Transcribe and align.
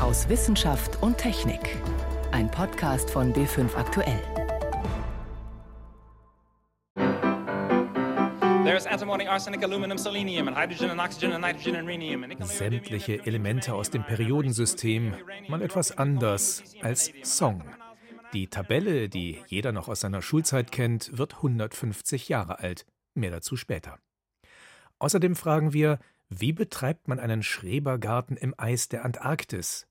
aus 0.00 0.30
Wissenschaft 0.30 1.02
und 1.02 1.18
Technik. 1.18 1.60
Ein 2.32 2.50
Podcast 2.50 3.10
von 3.10 3.34
B5 3.34 3.74
Aktuell. 3.76 4.20
Sämtliche 12.40 13.26
Elemente 13.26 13.74
aus 13.74 13.90
dem 13.90 14.02
Periodensystem, 14.04 15.14
mal 15.48 15.60
etwas 15.60 15.98
anders 15.98 16.62
als 16.80 17.12
Song. 17.22 17.62
Die 18.32 18.48
Tabelle, 18.48 19.10
die 19.10 19.42
jeder 19.48 19.72
noch 19.72 19.88
aus 19.88 20.00
seiner 20.00 20.22
Schulzeit 20.22 20.72
kennt, 20.72 21.18
wird 21.18 21.36
150 21.36 22.30
Jahre 22.30 22.60
alt. 22.60 22.86
Mehr 23.14 23.30
dazu 23.32 23.56
später. 23.56 23.98
Außerdem 24.98 25.36
fragen 25.36 25.74
wir, 25.74 25.98
wie 26.30 26.52
betreibt 26.52 27.08
man 27.08 27.18
einen 27.18 27.42
Schrebergarten 27.42 28.36
im 28.36 28.54
Eis 28.56 28.88
der 28.88 29.04
Antarktis? 29.04 29.89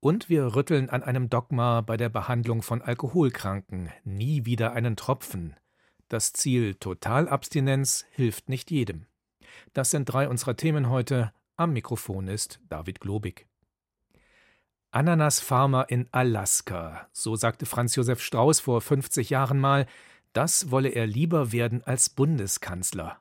Und 0.00 0.28
wir 0.28 0.54
rütteln 0.54 0.90
an 0.90 1.02
einem 1.02 1.28
Dogma 1.28 1.80
bei 1.80 1.96
der 1.96 2.08
Behandlung 2.08 2.62
von 2.62 2.82
Alkoholkranken. 2.82 3.90
Nie 4.04 4.44
wieder 4.44 4.72
einen 4.72 4.94
Tropfen. 4.94 5.56
Das 6.08 6.32
Ziel 6.32 6.76
Totalabstinenz 6.76 8.06
hilft 8.10 8.48
nicht 8.48 8.70
jedem. 8.70 9.06
Das 9.72 9.90
sind 9.90 10.04
drei 10.04 10.28
unserer 10.28 10.56
Themen 10.56 10.88
heute. 10.88 11.32
Am 11.56 11.72
Mikrofon 11.72 12.28
ist 12.28 12.60
David 12.68 13.00
Globig. 13.00 13.48
Ananasfarmer 14.92 15.90
in 15.90 16.08
Alaska, 16.12 17.08
so 17.12 17.36
sagte 17.36 17.66
Franz 17.66 17.94
Josef 17.94 18.22
Strauß 18.22 18.60
vor 18.60 18.80
50 18.80 19.28
Jahren 19.28 19.58
mal, 19.58 19.86
das 20.32 20.70
wolle 20.70 20.90
er 20.90 21.06
lieber 21.06 21.52
werden 21.52 21.82
als 21.82 22.08
Bundeskanzler. 22.08 23.20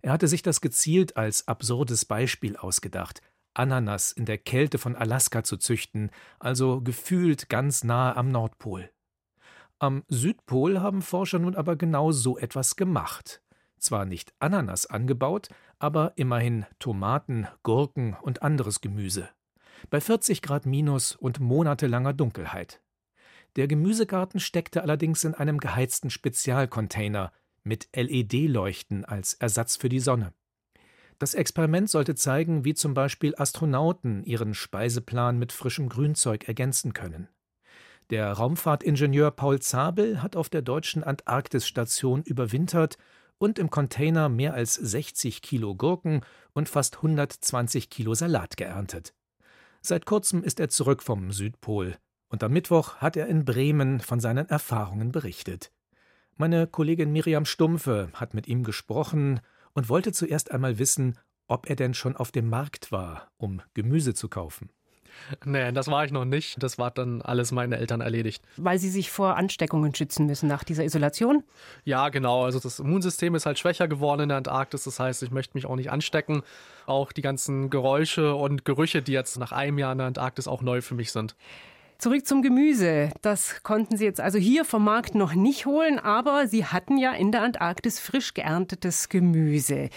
Er 0.00 0.12
hatte 0.12 0.28
sich 0.28 0.42
das 0.42 0.60
gezielt 0.60 1.16
als 1.16 1.46
absurdes 1.48 2.04
Beispiel 2.04 2.56
ausgedacht, 2.56 3.20
Ananas 3.54 4.12
in 4.12 4.24
der 4.24 4.38
Kälte 4.38 4.78
von 4.78 4.96
Alaska 4.96 5.44
zu 5.44 5.56
züchten, 5.56 6.10
also 6.38 6.80
gefühlt 6.80 7.48
ganz 7.48 7.84
nahe 7.84 8.16
am 8.16 8.30
Nordpol. 8.30 8.90
Am 9.78 10.04
Südpol 10.08 10.80
haben 10.80 11.02
Forscher 11.02 11.38
nun 11.38 11.56
aber 11.56 11.76
genau 11.76 12.12
so 12.12 12.38
etwas 12.38 12.76
gemacht. 12.76 13.42
Zwar 13.78 14.04
nicht 14.04 14.32
Ananas 14.38 14.86
angebaut, 14.86 15.48
aber 15.78 16.12
immerhin 16.16 16.64
Tomaten, 16.78 17.46
Gurken 17.62 18.16
und 18.22 18.42
anderes 18.42 18.80
Gemüse. 18.80 19.28
Bei 19.90 20.00
40 20.00 20.40
Grad 20.40 20.64
minus 20.64 21.14
und 21.14 21.40
monatelanger 21.40 22.14
Dunkelheit. 22.14 22.80
Der 23.56 23.68
Gemüsegarten 23.68 24.40
steckte 24.40 24.82
allerdings 24.82 25.22
in 25.24 25.34
einem 25.34 25.58
geheizten 25.58 26.10
Spezialcontainer 26.10 27.32
mit 27.62 27.88
LED-Leuchten 27.94 29.04
als 29.04 29.34
Ersatz 29.34 29.76
für 29.76 29.88
die 29.88 30.00
Sonne. 30.00 30.32
Das 31.18 31.34
Experiment 31.34 31.88
sollte 31.88 32.14
zeigen, 32.14 32.64
wie 32.64 32.74
zum 32.74 32.94
Beispiel 32.94 33.34
Astronauten 33.36 34.24
ihren 34.24 34.54
Speiseplan 34.54 35.38
mit 35.38 35.52
frischem 35.52 35.88
Grünzeug 35.88 36.48
ergänzen 36.48 36.92
können. 36.92 37.28
Der 38.10 38.32
Raumfahrtingenieur 38.32 39.30
Paul 39.30 39.60
Zabel 39.60 40.22
hat 40.22 40.36
auf 40.36 40.50
der 40.50 40.62
deutschen 40.62 41.02
Antarktisstation 41.02 42.22
überwintert 42.22 42.98
und 43.38 43.58
im 43.58 43.70
Container 43.70 44.28
mehr 44.28 44.54
als 44.54 44.74
60 44.74 45.40
Kilo 45.42 45.74
Gurken 45.74 46.20
und 46.52 46.68
fast 46.68 46.96
120 46.96 47.90
Kilo 47.90 48.14
Salat 48.14 48.56
geerntet. 48.56 49.14
Seit 49.80 50.06
kurzem 50.06 50.42
ist 50.42 50.60
er 50.60 50.68
zurück 50.68 51.02
vom 51.02 51.30
Südpol 51.30 51.96
und 52.28 52.42
am 52.42 52.52
Mittwoch 52.52 52.96
hat 52.96 53.16
er 53.16 53.26
in 53.26 53.44
Bremen 53.44 54.00
von 54.00 54.20
seinen 54.20 54.48
Erfahrungen 54.48 55.12
berichtet. 55.12 55.70
Meine 56.36 56.66
Kollegin 56.66 57.12
Miriam 57.12 57.44
Stumpfe 57.44 58.08
hat 58.14 58.34
mit 58.34 58.48
ihm 58.48 58.64
gesprochen 58.64 59.40
und 59.74 59.88
wollte 59.88 60.12
zuerst 60.12 60.50
einmal 60.50 60.78
wissen, 60.78 61.18
ob 61.46 61.68
er 61.68 61.76
denn 61.76 61.94
schon 61.94 62.16
auf 62.16 62.32
dem 62.32 62.48
Markt 62.48 62.90
war, 62.90 63.28
um 63.36 63.60
Gemüse 63.74 64.14
zu 64.14 64.28
kaufen. 64.28 64.70
Nee, 65.44 65.72
das 65.72 65.88
war 65.88 66.04
ich 66.04 66.10
noch 66.10 66.24
nicht. 66.24 66.62
Das 66.62 66.78
war 66.78 66.90
dann 66.90 67.22
alles 67.22 67.52
meine 67.52 67.76
Eltern 67.76 68.00
erledigt. 68.00 68.44
Weil 68.56 68.78
sie 68.78 68.88
sich 68.88 69.10
vor 69.10 69.36
Ansteckungen 69.36 69.94
schützen 69.94 70.26
müssen 70.26 70.48
nach 70.48 70.64
dieser 70.64 70.84
Isolation? 70.84 71.44
Ja, 71.84 72.08
genau. 72.08 72.44
Also 72.44 72.58
das 72.58 72.80
Immunsystem 72.80 73.34
ist 73.34 73.46
halt 73.46 73.58
schwächer 73.58 73.88
geworden 73.88 74.22
in 74.22 74.28
der 74.30 74.38
Antarktis. 74.38 74.84
Das 74.84 74.98
heißt, 74.98 75.22
ich 75.22 75.30
möchte 75.30 75.56
mich 75.56 75.66
auch 75.66 75.76
nicht 75.76 75.90
anstecken. 75.90 76.42
Auch 76.86 77.12
die 77.12 77.22
ganzen 77.22 77.70
Geräusche 77.70 78.34
und 78.34 78.64
Gerüche, 78.64 79.02
die 79.02 79.12
jetzt 79.12 79.38
nach 79.38 79.52
einem 79.52 79.78
Jahr 79.78 79.92
in 79.92 79.98
der 79.98 80.08
Antarktis 80.08 80.48
auch 80.48 80.62
neu 80.62 80.80
für 80.82 80.94
mich 80.94 81.12
sind. 81.12 81.36
Zurück 82.04 82.26
zum 82.26 82.42
Gemüse. 82.42 83.08
Das 83.22 83.62
konnten 83.62 83.96
Sie 83.96 84.04
jetzt 84.04 84.20
also 84.20 84.36
hier 84.36 84.66
vom 84.66 84.84
Markt 84.84 85.14
noch 85.14 85.32
nicht 85.32 85.64
holen, 85.64 85.98
aber 85.98 86.46
Sie 86.46 86.66
hatten 86.66 86.98
ja 86.98 87.12
in 87.12 87.32
der 87.32 87.40
Antarktis 87.40 87.98
frisch 87.98 88.34
geerntetes 88.34 89.08
Gemüse. 89.08 89.88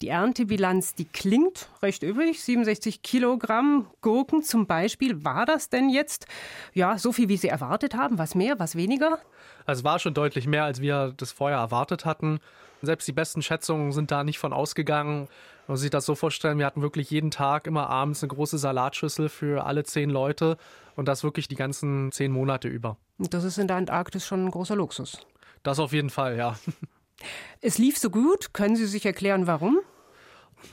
Die 0.00 0.06
Erntebilanz, 0.06 0.94
die 0.94 1.06
klingt 1.06 1.68
recht 1.82 2.04
übrig. 2.04 2.40
67 2.40 3.02
Kilogramm 3.02 3.88
Gurken 4.00 4.44
zum 4.44 4.68
Beispiel. 4.68 5.24
War 5.24 5.44
das 5.44 5.68
denn 5.68 5.90
jetzt 5.90 6.26
ja 6.72 6.98
so 6.98 7.10
viel, 7.10 7.28
wie 7.28 7.36
Sie 7.36 7.48
erwartet 7.48 7.96
haben? 7.96 8.16
Was 8.16 8.36
mehr, 8.36 8.60
was 8.60 8.76
weniger? 8.76 9.18
Also 9.64 9.80
es 9.80 9.84
war 9.84 9.98
schon 9.98 10.14
deutlich 10.14 10.46
mehr, 10.46 10.62
als 10.62 10.80
wir 10.80 11.14
das 11.16 11.32
vorher 11.32 11.58
erwartet 11.58 12.04
hatten. 12.04 12.38
Selbst 12.82 13.08
die 13.08 13.12
besten 13.12 13.42
Schätzungen 13.42 13.90
sind 13.90 14.12
da 14.12 14.22
nicht 14.22 14.38
von 14.38 14.52
ausgegangen. 14.52 15.26
Man 15.66 15.74
muss 15.74 15.80
sich 15.80 15.90
das 15.90 16.06
so 16.06 16.14
vorstellen, 16.14 16.60
wir 16.60 16.66
hatten 16.66 16.82
wirklich 16.82 17.10
jeden 17.10 17.32
Tag 17.32 17.66
immer 17.66 17.90
abends 17.90 18.22
eine 18.22 18.28
große 18.28 18.56
Salatschüssel 18.56 19.28
für 19.28 19.66
alle 19.66 19.82
zehn 19.82 20.10
Leute 20.10 20.58
und 20.96 21.06
das 21.06 21.22
wirklich 21.22 21.46
die 21.46 21.54
ganzen 21.54 22.10
zehn 22.10 22.32
Monate 22.32 22.68
über. 22.68 22.96
Und 23.18 23.32
das 23.32 23.44
ist 23.44 23.58
in 23.58 23.68
der 23.68 23.76
Antarktis 23.76 24.26
schon 24.26 24.46
ein 24.46 24.50
großer 24.50 24.74
Luxus. 24.74 25.24
Das 25.62 25.78
auf 25.78 25.92
jeden 25.92 26.10
Fall, 26.10 26.36
ja. 26.36 26.56
Es 27.60 27.78
lief 27.78 27.98
so 27.98 28.10
gut. 28.10 28.52
Können 28.52 28.76
Sie 28.76 28.86
sich 28.86 29.06
erklären, 29.06 29.46
warum? 29.46 29.80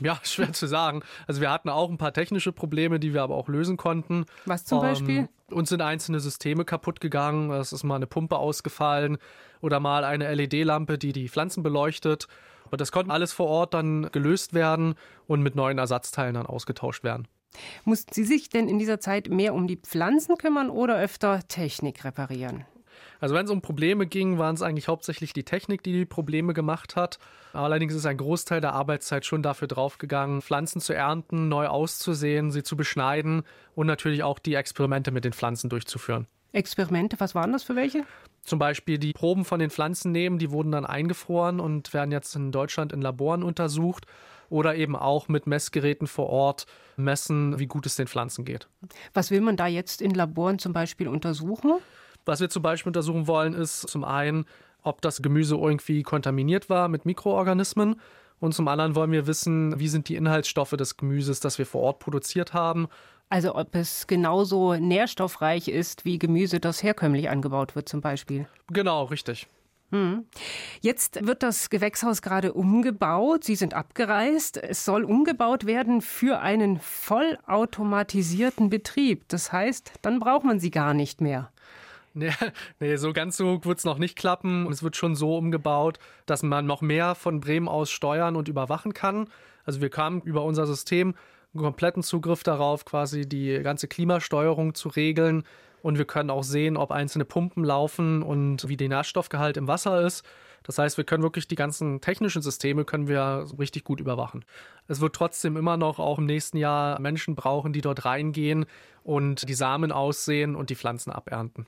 Ja, 0.00 0.18
schwer 0.24 0.52
zu 0.52 0.66
sagen. 0.66 1.02
Also 1.26 1.40
wir 1.40 1.50
hatten 1.50 1.68
auch 1.68 1.90
ein 1.90 1.98
paar 1.98 2.12
technische 2.12 2.52
Probleme, 2.52 3.00
die 3.00 3.14
wir 3.14 3.22
aber 3.22 3.34
auch 3.34 3.48
lösen 3.48 3.76
konnten. 3.76 4.26
Was 4.46 4.64
zum 4.64 4.78
ähm, 4.78 4.82
Beispiel? 4.82 5.28
Uns 5.50 5.68
sind 5.68 5.82
einzelne 5.82 6.20
Systeme 6.20 6.64
kaputt 6.64 7.00
gegangen. 7.00 7.50
Es 7.50 7.72
ist 7.72 7.84
mal 7.84 7.96
eine 7.96 8.06
Pumpe 8.06 8.36
ausgefallen 8.36 9.18
oder 9.60 9.80
mal 9.80 10.04
eine 10.04 10.32
LED-Lampe, 10.34 10.98
die 10.98 11.12
die 11.12 11.28
Pflanzen 11.28 11.62
beleuchtet. 11.62 12.28
Aber 12.66 12.76
das 12.76 12.92
konnte 12.92 13.12
alles 13.12 13.32
vor 13.32 13.46
Ort 13.46 13.74
dann 13.74 14.10
gelöst 14.10 14.54
werden 14.54 14.94
und 15.26 15.42
mit 15.42 15.54
neuen 15.54 15.78
Ersatzteilen 15.78 16.34
dann 16.34 16.46
ausgetauscht 16.46 17.04
werden. 17.04 17.28
Mussten 17.84 18.12
Sie 18.12 18.24
sich 18.24 18.48
denn 18.48 18.68
in 18.68 18.78
dieser 18.78 19.00
Zeit 19.00 19.28
mehr 19.28 19.54
um 19.54 19.66
die 19.66 19.76
Pflanzen 19.76 20.36
kümmern 20.36 20.70
oder 20.70 20.98
öfter 20.98 21.40
Technik 21.48 22.04
reparieren? 22.04 22.64
Also 23.20 23.34
wenn 23.34 23.46
es 23.46 23.50
um 23.50 23.62
Probleme 23.62 24.06
ging, 24.06 24.38
waren 24.38 24.54
es 24.54 24.62
eigentlich 24.62 24.88
hauptsächlich 24.88 25.32
die 25.32 25.44
Technik, 25.44 25.82
die 25.82 25.92
die 25.92 26.04
Probleme 26.04 26.52
gemacht 26.52 26.96
hat. 26.96 27.18
Allerdings 27.52 27.94
ist 27.94 28.06
ein 28.06 28.16
Großteil 28.16 28.60
der 28.60 28.72
Arbeitszeit 28.72 29.24
schon 29.24 29.42
dafür 29.42 29.68
draufgegangen, 29.68 30.42
Pflanzen 30.42 30.80
zu 30.80 30.92
ernten, 30.92 31.48
neu 31.48 31.68
auszusehen, 31.68 32.50
sie 32.50 32.62
zu 32.62 32.76
beschneiden 32.76 33.44
und 33.74 33.86
natürlich 33.86 34.22
auch 34.22 34.38
die 34.38 34.54
Experimente 34.54 35.10
mit 35.10 35.24
den 35.24 35.32
Pflanzen 35.32 35.70
durchzuführen. 35.70 36.26
Experimente, 36.52 37.18
was 37.18 37.34
waren 37.34 37.52
das 37.52 37.62
für 37.62 37.76
welche? 37.76 38.04
Zum 38.42 38.58
Beispiel 38.58 38.98
die 38.98 39.12
Proben 39.12 39.44
von 39.44 39.58
den 39.58 39.70
Pflanzen 39.70 40.12
nehmen, 40.12 40.38
die 40.38 40.50
wurden 40.50 40.72
dann 40.72 40.84
eingefroren 40.84 41.60
und 41.60 41.94
werden 41.94 42.12
jetzt 42.12 42.36
in 42.36 42.52
Deutschland 42.52 42.92
in 42.92 43.00
Laboren 43.00 43.42
untersucht 43.42 44.06
oder 44.48 44.74
eben 44.74 44.96
auch 44.96 45.28
mit 45.28 45.46
Messgeräten 45.46 46.06
vor 46.06 46.28
Ort 46.28 46.66
messen, 46.96 47.58
wie 47.58 47.66
gut 47.66 47.86
es 47.86 47.96
den 47.96 48.06
Pflanzen 48.06 48.44
geht. 48.44 48.68
Was 49.12 49.30
will 49.30 49.40
man 49.40 49.56
da 49.56 49.66
jetzt 49.66 50.00
in 50.00 50.12
Laboren 50.12 50.58
zum 50.58 50.72
Beispiel 50.72 51.08
untersuchen? 51.08 51.72
Was 52.24 52.40
wir 52.40 52.48
zum 52.48 52.62
Beispiel 52.62 52.90
untersuchen 52.90 53.26
wollen, 53.26 53.54
ist 53.54 53.88
zum 53.88 54.04
einen, 54.04 54.46
ob 54.82 55.00
das 55.02 55.22
Gemüse 55.22 55.56
irgendwie 55.56 56.02
kontaminiert 56.02 56.70
war 56.70 56.88
mit 56.88 57.04
Mikroorganismen. 57.04 58.00
Und 58.40 58.54
zum 58.54 58.68
anderen 58.68 58.94
wollen 58.94 59.12
wir 59.12 59.26
wissen, 59.26 59.78
wie 59.78 59.88
sind 59.88 60.08
die 60.08 60.16
Inhaltsstoffe 60.16 60.72
des 60.72 60.96
Gemüses, 60.96 61.40
das 61.40 61.58
wir 61.58 61.66
vor 61.66 61.82
Ort 61.82 61.98
produziert 61.98 62.52
haben. 62.52 62.88
Also 63.30 63.54
ob 63.54 63.74
es 63.74 64.06
genauso 64.06 64.74
nährstoffreich 64.74 65.68
ist 65.68 66.04
wie 66.04 66.18
Gemüse, 66.18 66.60
das 66.60 66.82
herkömmlich 66.82 67.30
angebaut 67.30 67.74
wird 67.74 67.88
zum 67.88 68.00
Beispiel. 68.00 68.46
Genau, 68.70 69.04
richtig. 69.04 69.48
Hm. 69.94 70.24
Jetzt 70.80 71.24
wird 71.24 71.44
das 71.44 71.70
Gewächshaus 71.70 72.20
gerade 72.20 72.52
umgebaut. 72.52 73.44
Sie 73.44 73.54
sind 73.54 73.74
abgereist. 73.74 74.56
Es 74.56 74.84
soll 74.84 75.04
umgebaut 75.04 75.66
werden 75.66 76.00
für 76.00 76.40
einen 76.40 76.80
vollautomatisierten 76.80 78.70
Betrieb. 78.70 79.22
Das 79.28 79.52
heißt, 79.52 79.92
dann 80.02 80.18
braucht 80.18 80.42
man 80.44 80.58
sie 80.58 80.72
gar 80.72 80.94
nicht 80.94 81.20
mehr. 81.20 81.52
Nee, 82.12 82.32
nee, 82.80 82.96
so 82.96 83.12
ganz 83.12 83.36
so 83.36 83.64
wird 83.64 83.78
es 83.78 83.84
noch 83.84 83.98
nicht 83.98 84.18
klappen. 84.18 84.66
Es 84.66 84.82
wird 84.82 84.96
schon 84.96 85.14
so 85.14 85.38
umgebaut, 85.38 86.00
dass 86.26 86.42
man 86.42 86.66
noch 86.66 86.82
mehr 86.82 87.14
von 87.14 87.38
Bremen 87.38 87.68
aus 87.68 87.92
steuern 87.92 88.34
und 88.34 88.48
überwachen 88.48 88.94
kann. 88.94 89.28
Also 89.64 89.80
wir 89.80 89.90
kamen 89.90 90.22
über 90.22 90.42
unser 90.42 90.66
System 90.66 91.14
einen 91.54 91.62
kompletten 91.62 92.02
Zugriff 92.02 92.42
darauf, 92.42 92.84
quasi 92.84 93.28
die 93.28 93.60
ganze 93.62 93.86
Klimasteuerung 93.86 94.74
zu 94.74 94.88
regeln. 94.88 95.44
Und 95.84 95.98
wir 95.98 96.06
können 96.06 96.30
auch 96.30 96.44
sehen, 96.44 96.78
ob 96.78 96.92
einzelne 96.92 97.26
Pumpen 97.26 97.62
laufen 97.62 98.22
und 98.22 98.66
wie 98.66 98.78
der 98.78 98.88
Nährstoffgehalt 98.88 99.58
im 99.58 99.68
Wasser 99.68 100.00
ist. 100.00 100.24
Das 100.64 100.78
heißt, 100.78 100.96
wir 100.96 101.04
können 101.04 101.22
wirklich 101.22 101.46
die 101.46 101.54
ganzen 101.54 102.00
technischen 102.00 102.42
Systeme 102.42 102.84
können 102.84 103.06
wir 103.06 103.46
richtig 103.58 103.84
gut 103.84 104.00
überwachen. 104.00 104.44
Es 104.88 105.00
wird 105.00 105.14
trotzdem 105.14 105.56
immer 105.56 105.76
noch 105.76 105.98
auch 105.98 106.18
im 106.18 106.26
nächsten 106.26 106.56
Jahr 106.56 106.98
Menschen 107.00 107.34
brauchen, 107.34 107.72
die 107.72 107.82
dort 107.82 108.04
reingehen 108.04 108.66
und 109.02 109.46
die 109.48 109.54
Samen 109.54 109.92
aussehen 109.92 110.56
und 110.56 110.70
die 110.70 110.74
Pflanzen 110.74 111.10
abernten. 111.10 111.66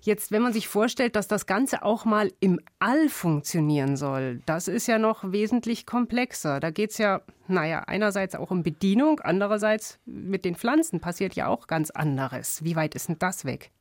Jetzt, 0.00 0.30
wenn 0.30 0.42
man 0.42 0.52
sich 0.52 0.68
vorstellt, 0.68 1.16
dass 1.16 1.26
das 1.26 1.46
Ganze 1.46 1.82
auch 1.82 2.04
mal 2.04 2.32
im 2.38 2.60
All 2.78 3.08
funktionieren 3.08 3.96
soll, 3.96 4.40
das 4.46 4.68
ist 4.68 4.86
ja 4.86 4.98
noch 4.98 5.32
wesentlich 5.32 5.84
komplexer. 5.84 6.60
Da 6.60 6.70
geht 6.70 6.92
es 6.92 6.98
ja, 6.98 7.22
naja, 7.48 7.80
einerseits 7.80 8.36
auch 8.36 8.52
um 8.52 8.62
Bedienung, 8.62 9.20
andererseits 9.20 9.98
mit 10.06 10.44
den 10.44 10.54
Pflanzen 10.54 11.00
passiert 11.00 11.34
ja 11.34 11.48
auch 11.48 11.66
ganz 11.66 11.90
anderes. 11.90 12.62
Wie 12.62 12.76
weit 12.76 12.94
ist 12.94 13.08
denn 13.08 13.18
das 13.18 13.44
weg? 13.44 13.72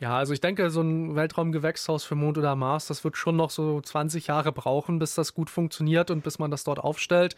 Ja, 0.00 0.16
also 0.16 0.32
ich 0.32 0.40
denke, 0.40 0.70
so 0.70 0.80
ein 0.80 1.16
Weltraumgewächshaus 1.16 2.04
für 2.04 2.14
Mond 2.14 2.38
oder 2.38 2.54
Mars, 2.54 2.86
das 2.86 3.02
wird 3.02 3.16
schon 3.16 3.34
noch 3.36 3.50
so 3.50 3.80
20 3.80 4.28
Jahre 4.28 4.52
brauchen, 4.52 5.00
bis 5.00 5.16
das 5.16 5.34
gut 5.34 5.50
funktioniert 5.50 6.12
und 6.12 6.22
bis 6.22 6.38
man 6.38 6.52
das 6.52 6.62
dort 6.62 6.78
aufstellt. 6.78 7.34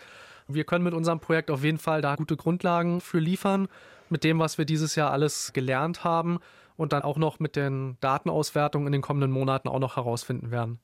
Wir 0.47 0.65
können 0.65 0.85
mit 0.85 0.93
unserem 0.93 1.21
Projekt 1.21 1.51
auf 1.51 1.65
jeden 1.65 1.79
Fall 1.79 2.03
da 2.03 2.17
gute 2.17 2.37
Grundlagen 2.37 3.01
für 3.01 3.19
liefern, 3.19 3.69
mit 4.11 4.25
dem, 4.25 4.39
was 4.39 4.59
wir 4.59 4.67
dieses 4.67 4.95
Jahr 4.95 5.11
alles 5.11 5.53
gelernt 5.55 6.05
haben 6.05 6.39
und 6.77 6.93
dann 6.93 7.03
auch 7.03 7.17
noch 7.17 7.41
mit 7.41 7.57
den 7.57 7.97
Datenauswertungen 8.01 8.89
in 8.89 8.93
den 8.93 9.03
kommenden 9.03 9.31
Monaten 9.31 9.69
auch 9.69 9.79
noch 9.79 9.97
herausfinden 9.97 10.51
werden. 10.51 10.81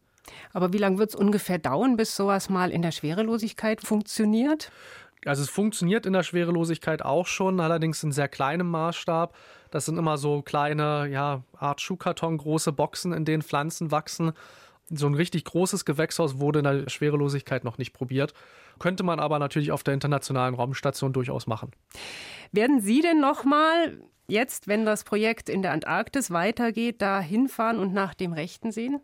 Aber 0.52 0.72
wie 0.72 0.79
lange 0.79 0.99
wird 0.99 1.11
es 1.11 1.14
ungefähr 1.14 1.58
dauern, 1.58 1.96
bis 1.96 2.17
sowas 2.17 2.49
mal 2.49 2.70
in 2.70 2.82
der 2.82 2.90
Schwerelosigkeit 2.90 3.81
funktioniert? 3.81 4.70
Also 5.24 5.42
es 5.42 5.50
funktioniert 5.50 6.06
in 6.06 6.12
der 6.12 6.22
Schwerelosigkeit 6.22 7.02
auch 7.02 7.26
schon, 7.26 7.58
allerdings 7.60 8.02
in 8.02 8.12
sehr 8.12 8.28
kleinem 8.28 8.70
Maßstab. 8.70 9.34
Das 9.70 9.84
sind 9.84 9.98
immer 9.98 10.18
so 10.18 10.42
kleine, 10.42 11.08
ja, 11.08 11.42
Art 11.58 11.80
Schuhkarton 11.80 12.38
große 12.38 12.72
Boxen, 12.72 13.12
in 13.12 13.24
denen 13.24 13.42
Pflanzen 13.42 13.90
wachsen. 13.90 14.32
So 14.88 15.08
ein 15.08 15.14
richtig 15.14 15.44
großes 15.44 15.84
Gewächshaus 15.84 16.38
wurde 16.38 16.60
in 16.60 16.64
der 16.64 16.88
Schwerelosigkeit 16.88 17.64
noch 17.64 17.76
nicht 17.76 17.92
probiert. 17.92 18.34
Könnte 18.78 19.02
man 19.02 19.18
aber 19.18 19.38
natürlich 19.38 19.72
auf 19.72 19.82
der 19.82 19.94
internationalen 19.94 20.54
Raumstation 20.54 21.12
durchaus 21.12 21.48
machen. 21.48 21.72
Werden 22.52 22.80
Sie 22.80 23.00
denn 23.00 23.20
nochmal 23.20 23.98
jetzt, 24.28 24.69
wenn 24.69 24.84
das 24.84 25.02
Projekt 25.02 25.48
in 25.48 25.62
der 25.62 25.72
Antarktis 25.72 26.30
weitergeht, 26.30 27.02
da 27.02 27.20
hinfahren 27.20 27.78
und 27.78 27.92
nach 27.92 28.14
dem 28.14 28.32
Rechten 28.32 28.70
sehen? 28.70 29.00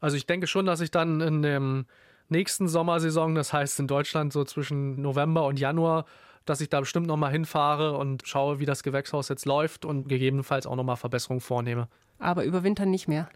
Also 0.00 0.16
ich 0.16 0.26
denke 0.26 0.46
schon, 0.46 0.66
dass 0.66 0.80
ich 0.80 0.90
dann 0.90 1.20
in 1.20 1.42
dem 1.42 1.86
nächsten 2.28 2.68
Sommersaison, 2.68 3.34
das 3.34 3.52
heißt 3.52 3.80
in 3.80 3.86
Deutschland 3.86 4.32
so 4.32 4.44
zwischen 4.44 5.00
November 5.00 5.46
und 5.46 5.58
Januar, 5.58 6.04
dass 6.44 6.60
ich 6.60 6.68
da 6.68 6.80
bestimmt 6.80 7.06
nochmal 7.06 7.32
hinfahre 7.32 7.96
und 7.96 8.26
schaue, 8.26 8.60
wie 8.60 8.66
das 8.66 8.82
Gewächshaus 8.82 9.28
jetzt 9.28 9.46
läuft 9.46 9.84
und 9.84 10.08
gegebenenfalls 10.08 10.66
auch 10.66 10.76
nochmal 10.76 10.96
Verbesserungen 10.96 11.40
vornehme. 11.40 11.88
Aber 12.18 12.44
überwintern 12.44 12.90
nicht 12.90 13.08
mehr. 13.08 13.28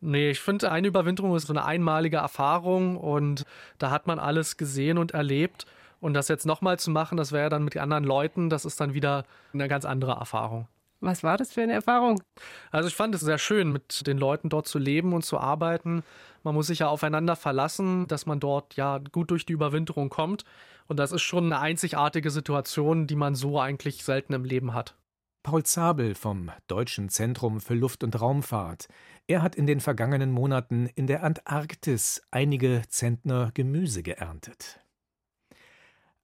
Nee, 0.00 0.30
ich 0.30 0.40
finde, 0.40 0.70
eine 0.70 0.88
Überwinterung 0.88 1.34
ist 1.36 1.46
so 1.46 1.52
eine 1.52 1.64
einmalige 1.64 2.18
Erfahrung 2.18 2.96
und 2.96 3.44
da 3.78 3.90
hat 3.90 4.06
man 4.06 4.18
alles 4.18 4.56
gesehen 4.56 4.98
und 4.98 5.12
erlebt. 5.12 5.66
Und 6.00 6.12
das 6.12 6.28
jetzt 6.28 6.44
nochmal 6.44 6.78
zu 6.78 6.90
machen, 6.90 7.16
das 7.16 7.32
wäre 7.32 7.44
ja 7.44 7.48
dann 7.48 7.64
mit 7.64 7.74
den 7.74 7.82
anderen 7.82 8.04
Leuten, 8.04 8.50
das 8.50 8.66
ist 8.66 8.80
dann 8.80 8.92
wieder 8.92 9.24
eine 9.54 9.66
ganz 9.66 9.86
andere 9.86 10.12
Erfahrung. 10.12 10.68
Was 11.00 11.22
war 11.22 11.36
das 11.36 11.52
für 11.52 11.62
eine 11.62 11.74
Erfahrung? 11.74 12.22
Also 12.70 12.88
ich 12.88 12.94
fand 12.94 13.14
es 13.14 13.20
sehr 13.20 13.38
schön, 13.38 13.70
mit 13.70 14.06
den 14.06 14.18
Leuten 14.18 14.48
dort 14.48 14.66
zu 14.66 14.78
leben 14.78 15.12
und 15.12 15.24
zu 15.24 15.38
arbeiten. 15.38 16.02
Man 16.42 16.54
muss 16.54 16.68
sich 16.68 16.78
ja 16.80 16.88
aufeinander 16.88 17.36
verlassen, 17.36 18.06
dass 18.06 18.26
man 18.26 18.40
dort 18.40 18.76
ja 18.76 18.98
gut 19.12 19.30
durch 19.30 19.44
die 19.44 19.52
Überwinterung 19.52 20.08
kommt. 20.08 20.44
Und 20.86 20.98
das 20.98 21.12
ist 21.12 21.22
schon 21.22 21.46
eine 21.46 21.60
einzigartige 21.60 22.30
Situation, 22.30 23.06
die 23.06 23.16
man 23.16 23.34
so 23.34 23.60
eigentlich 23.60 24.04
selten 24.04 24.32
im 24.32 24.44
Leben 24.44 24.72
hat. 24.72 24.96
Paul 25.42 25.62
Zabel 25.62 26.16
vom 26.16 26.50
Deutschen 26.66 27.08
Zentrum 27.08 27.60
für 27.60 27.74
Luft- 27.74 28.02
und 28.02 28.20
Raumfahrt. 28.20 28.88
Er 29.28 29.42
hat 29.42 29.54
in 29.54 29.66
den 29.66 29.78
vergangenen 29.78 30.32
Monaten 30.32 30.86
in 30.94 31.06
der 31.06 31.22
Antarktis 31.22 32.22
einige 32.32 32.82
Zentner 32.88 33.52
Gemüse 33.54 34.02
geerntet. 34.02 34.80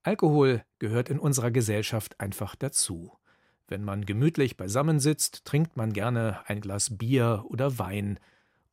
Alkohol 0.03 0.65
gehört 0.81 1.09
in 1.09 1.21
unserer 1.21 1.53
Gesellschaft 1.53 2.19
einfach 2.19 2.57
dazu. 2.57 3.13
Wenn 3.73 3.85
man 3.85 4.05
gemütlich 4.05 4.59
beisammensitzt, 4.59 5.47
trinkt 5.47 5.79
man 5.79 5.95
gerne 5.95 6.41
ein 6.47 6.61
Glas 6.61 6.99
Bier 6.99 7.47
oder 7.49 7.79
Wein 7.79 8.21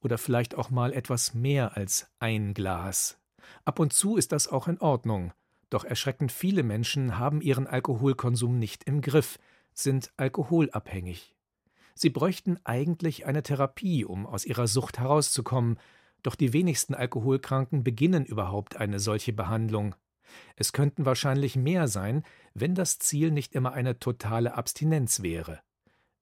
oder 0.02 0.18
vielleicht 0.18 0.56
auch 0.56 0.72
mal 0.72 0.92
etwas 0.92 1.34
mehr 1.34 1.78
als 1.78 2.12
ein 2.20 2.54
Glas. 2.54 3.18
Ab 3.64 3.80
und 3.80 3.94
zu 3.94 4.18
ist 4.18 4.34
das 4.34 4.50
auch 4.50 4.68
in 4.68 4.78
Ordnung, 4.82 5.32
doch 5.70 5.86
erschreckend 5.86 6.34
viele 6.34 6.64
Menschen 6.64 7.18
haben 7.18 7.40
ihren 7.40 7.66
Alkoholkonsum 7.66 8.60
nicht 8.60 8.84
im 8.84 9.00
Griff, 9.00 9.40
sind 9.74 10.12
alkoholabhängig. 10.18 11.34
Sie 11.96 12.10
bräuchten 12.10 12.60
eigentlich 12.66 13.26
eine 13.26 13.42
Therapie, 13.42 14.04
um 14.04 14.28
aus 14.28 14.44
ihrer 14.44 14.68
Sucht 14.68 15.00
herauszukommen, 15.00 15.80
doch 16.24 16.36
die 16.36 16.52
wenigsten 16.52 16.94
Alkoholkranken 16.94 17.86
beginnen 17.86 18.26
überhaupt 18.26 18.76
eine 18.76 19.00
solche 19.00 19.32
Behandlung. 19.32 19.96
Es 20.56 20.74
könnten 20.74 21.06
wahrscheinlich 21.06 21.56
mehr 21.56 21.88
sein, 21.88 22.24
wenn 22.54 22.76
das 22.76 23.00
Ziel 23.00 23.32
nicht 23.32 23.54
immer 23.54 23.74
eine 23.74 24.00
totale 24.00 24.56
Abstinenz 24.56 25.22
wäre. 25.22 25.60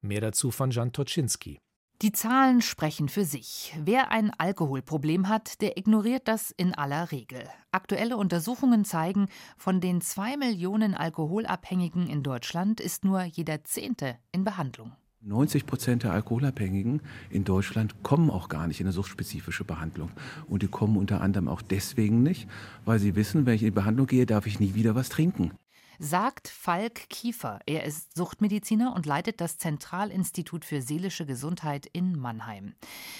Mehr 0.01 0.21
dazu 0.21 0.51
von 0.51 0.71
Jan 0.71 0.91
Toczynski. 0.91 1.59
Die 2.03 2.11
Zahlen 2.11 2.61
sprechen 2.61 3.09
für 3.09 3.25
sich. 3.25 3.75
Wer 3.83 4.11
ein 4.11 4.31
Alkoholproblem 4.37 5.29
hat, 5.29 5.61
der 5.61 5.77
ignoriert 5.77 6.27
das 6.27 6.51
in 6.51 6.75
aller 6.75 7.11
Regel. 7.11 7.49
Aktuelle 7.71 8.17
Untersuchungen 8.17 8.85
zeigen, 8.85 9.29
von 9.57 9.81
den 9.81 10.01
zwei 10.01 10.37
Millionen 10.37 10.93
Alkoholabhängigen 10.93 12.07
in 12.07 12.21
Deutschland 12.21 12.79
ist 12.79 13.03
nur 13.03 13.23
jeder 13.23 13.63
Zehnte 13.63 14.19
in 14.31 14.43
Behandlung. 14.43 14.95
90 15.27 15.65
Prozent 15.65 16.03
der 16.03 16.13
Alkoholabhängigen 16.13 17.01
in 17.29 17.43
Deutschland 17.43 18.01
kommen 18.01 18.29
auch 18.29 18.47
gar 18.47 18.65
nicht 18.67 18.79
in 18.79 18.87
eine 18.87 18.93
suchtspezifische 18.93 19.65
Behandlung. 19.65 20.09
Und 20.47 20.63
die 20.63 20.67
kommen 20.67 20.95
unter 20.95 21.19
anderem 21.19 21.49
auch 21.49 21.61
deswegen 21.61 22.23
nicht, 22.23 22.47
weil 22.85 22.99
sie 22.99 23.15
wissen, 23.15 23.45
wenn 23.45 23.55
ich 23.55 23.61
in 23.61 23.67
die 23.67 23.71
Behandlung 23.71 24.07
gehe, 24.07 24.25
darf 24.25 24.47
ich 24.47 24.59
nie 24.61 24.73
wieder 24.73 24.95
was 24.95 25.09
trinken 25.09 25.51
sagt 25.99 26.47
Falk 26.47 27.09
Kiefer. 27.09 27.59
Er 27.65 27.83
ist 27.83 28.15
Suchtmediziner 28.15 28.93
und 28.95 29.05
leitet 29.05 29.41
das 29.41 29.57
Zentralinstitut 29.57 30.65
für 30.65 30.81
seelische 30.81 31.25
Gesundheit 31.25 31.85
in 31.85 32.17
Mannheim. 32.17 32.75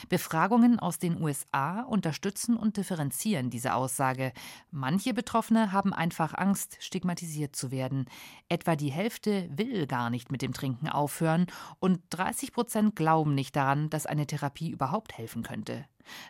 Befragungen 0.10 0.80
aus 0.80 1.00
den 1.00 1.22
USA 1.22 1.82
unterstützen 1.82 2.58
und 2.58 2.78
differenzieren 2.78 3.50
diese 3.50 3.74
Aussage. 3.74 4.34
Manche 4.72 5.14
Betroffene 5.14 5.72
haben 5.72 5.94
einfach 5.94 6.34
Angst, 6.34 6.78
stigmatisiert 6.80 7.56
zu 7.56 7.72
werden. 7.72 8.06
Etwa 8.50 8.76
die 8.76 8.92
Hälfte 8.92 9.50
will 9.52 9.88
gar 9.88 10.10
nicht 10.10 10.32
mit 10.32 10.42
dem 10.42 10.54
Trinken 10.54 10.90
aufhören 10.90 11.48
und 11.80 12.02
30 12.12 12.54
Prozent 12.54 12.96
glauben 12.96 13.36
nicht 13.36 13.56
daran, 13.56 13.90
dass 13.90 14.06
eine 14.06 14.28
Therapie 14.28 14.70
überhaupt 14.70 15.18
helfen 15.18 15.44
könnte. 15.44 15.86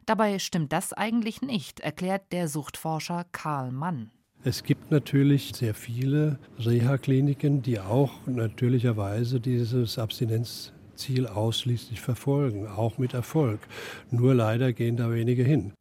Dabei 0.06 0.40
stimmt 0.40 0.74
das 0.74 0.94
eigentlich 0.94 1.42
nicht, 1.42 1.80
erklärt 1.80 2.32
der 2.32 2.48
Suchtforscher 2.48 3.26
Karl 3.32 3.72
Mann. 3.72 4.12
Es 4.44 4.64
gibt 4.64 4.92
natürlich 4.92 5.52
sehr 5.56 5.74
viele 5.74 6.40
Reha-Kliniken, 6.60 7.62
die 7.62 7.80
auch 7.80 8.12
natürlicherweise 8.28 9.40
dieses 9.40 9.98
Abstinenzziel 9.98 11.28
ausschließlich 11.28 12.00
verfolgen, 12.00 12.68
auch 12.68 12.98
mit 12.98 13.14
Erfolg. 13.14 13.60
Nur 14.12 14.36
leider 14.36 14.74
gehen 14.74 14.96
da 14.96 15.12
wenige 15.12 15.44
hin. 15.44 15.74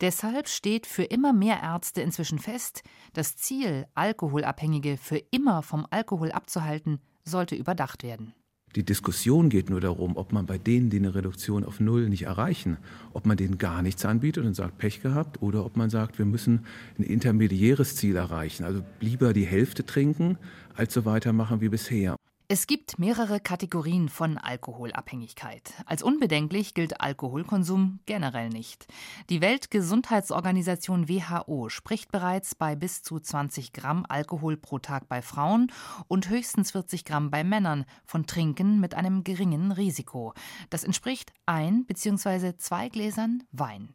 Deshalb 0.00 0.48
steht 0.48 0.86
für 0.86 1.04
immer 1.04 1.32
mehr 1.32 1.60
Ärzte 1.62 2.00
inzwischen 2.00 2.38
fest, 2.38 2.82
das 3.12 3.36
Ziel, 3.36 3.86
Alkoholabhängige 3.94 4.96
für 4.96 5.20
immer 5.30 5.62
vom 5.62 5.86
Alkohol 5.90 6.32
abzuhalten, 6.32 7.00
sollte 7.24 7.54
überdacht 7.54 8.02
werden. 8.02 8.34
Die 8.74 8.84
Diskussion 8.84 9.48
geht 9.48 9.70
nur 9.70 9.80
darum, 9.80 10.18
ob 10.18 10.32
man 10.32 10.44
bei 10.44 10.58
denen, 10.58 10.90
die 10.90 10.98
eine 10.98 11.14
Reduktion 11.14 11.64
auf 11.64 11.80
Null 11.80 12.10
nicht 12.10 12.24
erreichen, 12.24 12.76
ob 13.14 13.24
man 13.24 13.38
denen 13.38 13.56
gar 13.56 13.80
nichts 13.80 14.04
anbietet 14.04 14.44
und 14.44 14.54
sagt 14.54 14.76
Pech 14.76 15.00
gehabt 15.00 15.40
oder 15.40 15.64
ob 15.64 15.78
man 15.78 15.88
sagt, 15.88 16.18
wir 16.18 16.26
müssen 16.26 16.66
ein 16.98 17.02
intermediäres 17.02 17.96
Ziel 17.96 18.16
erreichen. 18.16 18.64
Also 18.64 18.82
lieber 19.00 19.32
die 19.32 19.46
Hälfte 19.46 19.86
trinken, 19.86 20.36
als 20.74 20.92
so 20.92 21.06
weitermachen 21.06 21.62
wie 21.62 21.70
bisher. 21.70 22.16
Es 22.48 22.68
gibt 22.68 23.00
mehrere 23.00 23.40
Kategorien 23.40 24.08
von 24.08 24.38
Alkoholabhängigkeit. 24.38 25.74
Als 25.84 26.04
unbedenklich 26.04 26.74
gilt 26.74 27.00
Alkoholkonsum 27.00 27.98
generell 28.06 28.50
nicht. 28.50 28.86
Die 29.30 29.40
Weltgesundheitsorganisation 29.40 31.08
WHO 31.08 31.70
spricht 31.70 32.12
bereits 32.12 32.54
bei 32.54 32.76
bis 32.76 33.02
zu 33.02 33.18
20 33.18 33.72
Gramm 33.72 34.06
Alkohol 34.08 34.56
pro 34.56 34.78
Tag 34.78 35.08
bei 35.08 35.22
Frauen 35.22 35.72
und 36.06 36.28
höchstens 36.28 36.70
40 36.70 37.04
Gramm 37.04 37.32
bei 37.32 37.42
Männern 37.42 37.84
von 38.04 38.28
Trinken 38.28 38.78
mit 38.78 38.94
einem 38.94 39.24
geringen 39.24 39.72
Risiko. 39.72 40.32
Das 40.70 40.84
entspricht 40.84 41.32
ein 41.46 41.84
bzw. 41.84 42.56
zwei 42.58 42.88
Gläsern 42.90 43.42
Wein. 43.50 43.92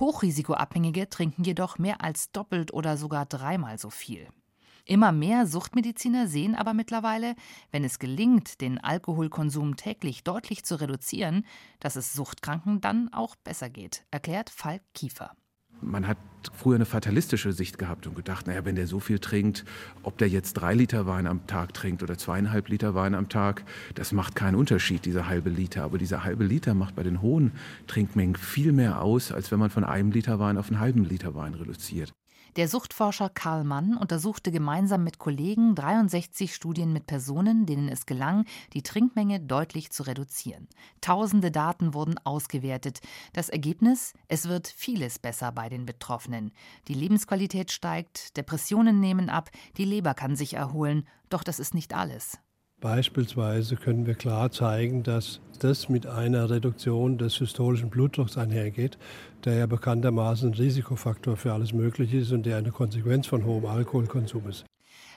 Hochrisikoabhängige 0.00 1.08
trinken 1.08 1.44
jedoch 1.44 1.78
mehr 1.78 2.02
als 2.02 2.32
doppelt 2.32 2.74
oder 2.74 2.96
sogar 2.96 3.24
dreimal 3.24 3.78
so 3.78 3.88
viel. 3.88 4.26
Immer 4.86 5.12
mehr 5.12 5.46
Suchtmediziner 5.46 6.28
sehen 6.28 6.54
aber 6.54 6.74
mittlerweile, 6.74 7.36
wenn 7.70 7.84
es 7.84 7.98
gelingt, 7.98 8.60
den 8.60 8.78
Alkoholkonsum 8.78 9.76
täglich 9.76 10.24
deutlich 10.24 10.62
zu 10.64 10.78
reduzieren, 10.78 11.46
dass 11.80 11.96
es 11.96 12.12
Suchtkranken 12.12 12.82
dann 12.82 13.10
auch 13.10 13.34
besser 13.34 13.70
geht, 13.70 14.04
erklärt 14.10 14.50
Falk 14.50 14.82
Kiefer. 14.92 15.32
man 15.80 16.06
hat 16.06 16.18
früher 16.52 16.74
eine 16.74 16.84
fatalistische 16.84 17.52
Sicht 17.52 17.78
gehabt 17.78 18.06
und 18.06 18.14
gedacht, 18.14 18.46
naja, 18.46 18.66
wenn 18.66 18.76
der 18.76 18.86
so 18.86 19.00
viel 19.00 19.18
trinkt, 19.18 19.64
ob 20.02 20.18
der 20.18 20.28
jetzt 20.28 20.52
drei 20.54 20.74
Liter 20.74 21.06
Wein 21.06 21.26
am 21.26 21.46
Tag 21.46 21.72
trinkt 21.72 22.02
oder 22.02 22.18
zweieinhalb 22.18 22.68
Liter 22.68 22.94
Wein 22.94 23.14
am 23.14 23.30
Tag, 23.30 23.64
das 23.94 24.12
macht 24.12 24.34
keinen 24.34 24.54
Unterschied, 24.54 25.06
dieser 25.06 25.26
halbe 25.28 25.48
Liter. 25.48 25.84
Aber 25.84 25.96
dieser 25.96 26.24
halbe 26.24 26.44
Liter 26.44 26.74
macht 26.74 26.94
bei 26.94 27.02
den 27.02 27.22
hohen 27.22 27.52
Trinkmengen 27.86 28.36
viel 28.36 28.72
mehr 28.72 29.00
aus, 29.00 29.32
als 29.32 29.50
wenn 29.50 29.58
man 29.58 29.70
von 29.70 29.84
einem 29.84 30.10
Liter 30.10 30.38
Wein 30.38 30.58
auf 30.58 30.68
einen 30.68 30.80
halben 30.80 31.04
Liter 31.04 31.34
Wein 31.34 31.54
reduziert. 31.54 32.12
Der 32.56 32.68
Suchtforscher 32.68 33.30
Karl 33.30 33.64
Mann 33.64 33.96
untersuchte 33.96 34.52
gemeinsam 34.52 35.02
mit 35.02 35.18
Kollegen 35.18 35.74
63 35.74 36.54
Studien 36.54 36.92
mit 36.92 37.06
Personen, 37.06 37.66
denen 37.66 37.88
es 37.88 38.06
gelang, 38.06 38.44
die 38.72 38.82
Trinkmenge 38.82 39.40
deutlich 39.40 39.90
zu 39.90 40.04
reduzieren. 40.04 40.68
Tausende 41.00 41.50
Daten 41.50 41.94
wurden 41.94 42.16
ausgewertet. 42.18 43.00
Das 43.32 43.48
Ergebnis? 43.48 44.12
Es 44.28 44.48
wird 44.48 44.68
vieles 44.68 45.18
besser 45.18 45.50
bei 45.50 45.68
den 45.68 45.84
Betroffenen. 45.84 46.52
Die 46.86 46.94
Lebensqualität 46.94 47.72
steigt, 47.72 48.36
Depressionen 48.36 49.00
nehmen 49.00 49.30
ab, 49.30 49.50
die 49.76 49.84
Leber 49.84 50.14
kann 50.14 50.36
sich 50.36 50.54
erholen. 50.54 51.08
Doch 51.30 51.42
das 51.42 51.58
ist 51.58 51.74
nicht 51.74 51.94
alles. 51.94 52.38
Beispielsweise 52.84 53.76
können 53.76 54.04
wir 54.04 54.14
klar 54.14 54.50
zeigen, 54.50 55.02
dass 55.04 55.40
das 55.58 55.88
mit 55.88 56.06
einer 56.06 56.50
Reduktion 56.50 57.16
des 57.16 57.32
systolischen 57.32 57.88
Blutdrucks 57.88 58.36
einhergeht, 58.36 58.98
der 59.46 59.54
ja 59.54 59.64
bekanntermaßen 59.64 60.50
ein 60.50 60.54
Risikofaktor 60.54 61.38
für 61.38 61.54
alles 61.54 61.72
Mögliche 61.72 62.18
ist 62.18 62.32
und 62.32 62.44
der 62.44 62.58
eine 62.58 62.72
Konsequenz 62.72 63.26
von 63.26 63.46
hohem 63.46 63.64
Alkoholkonsum 63.64 64.50
ist. 64.50 64.66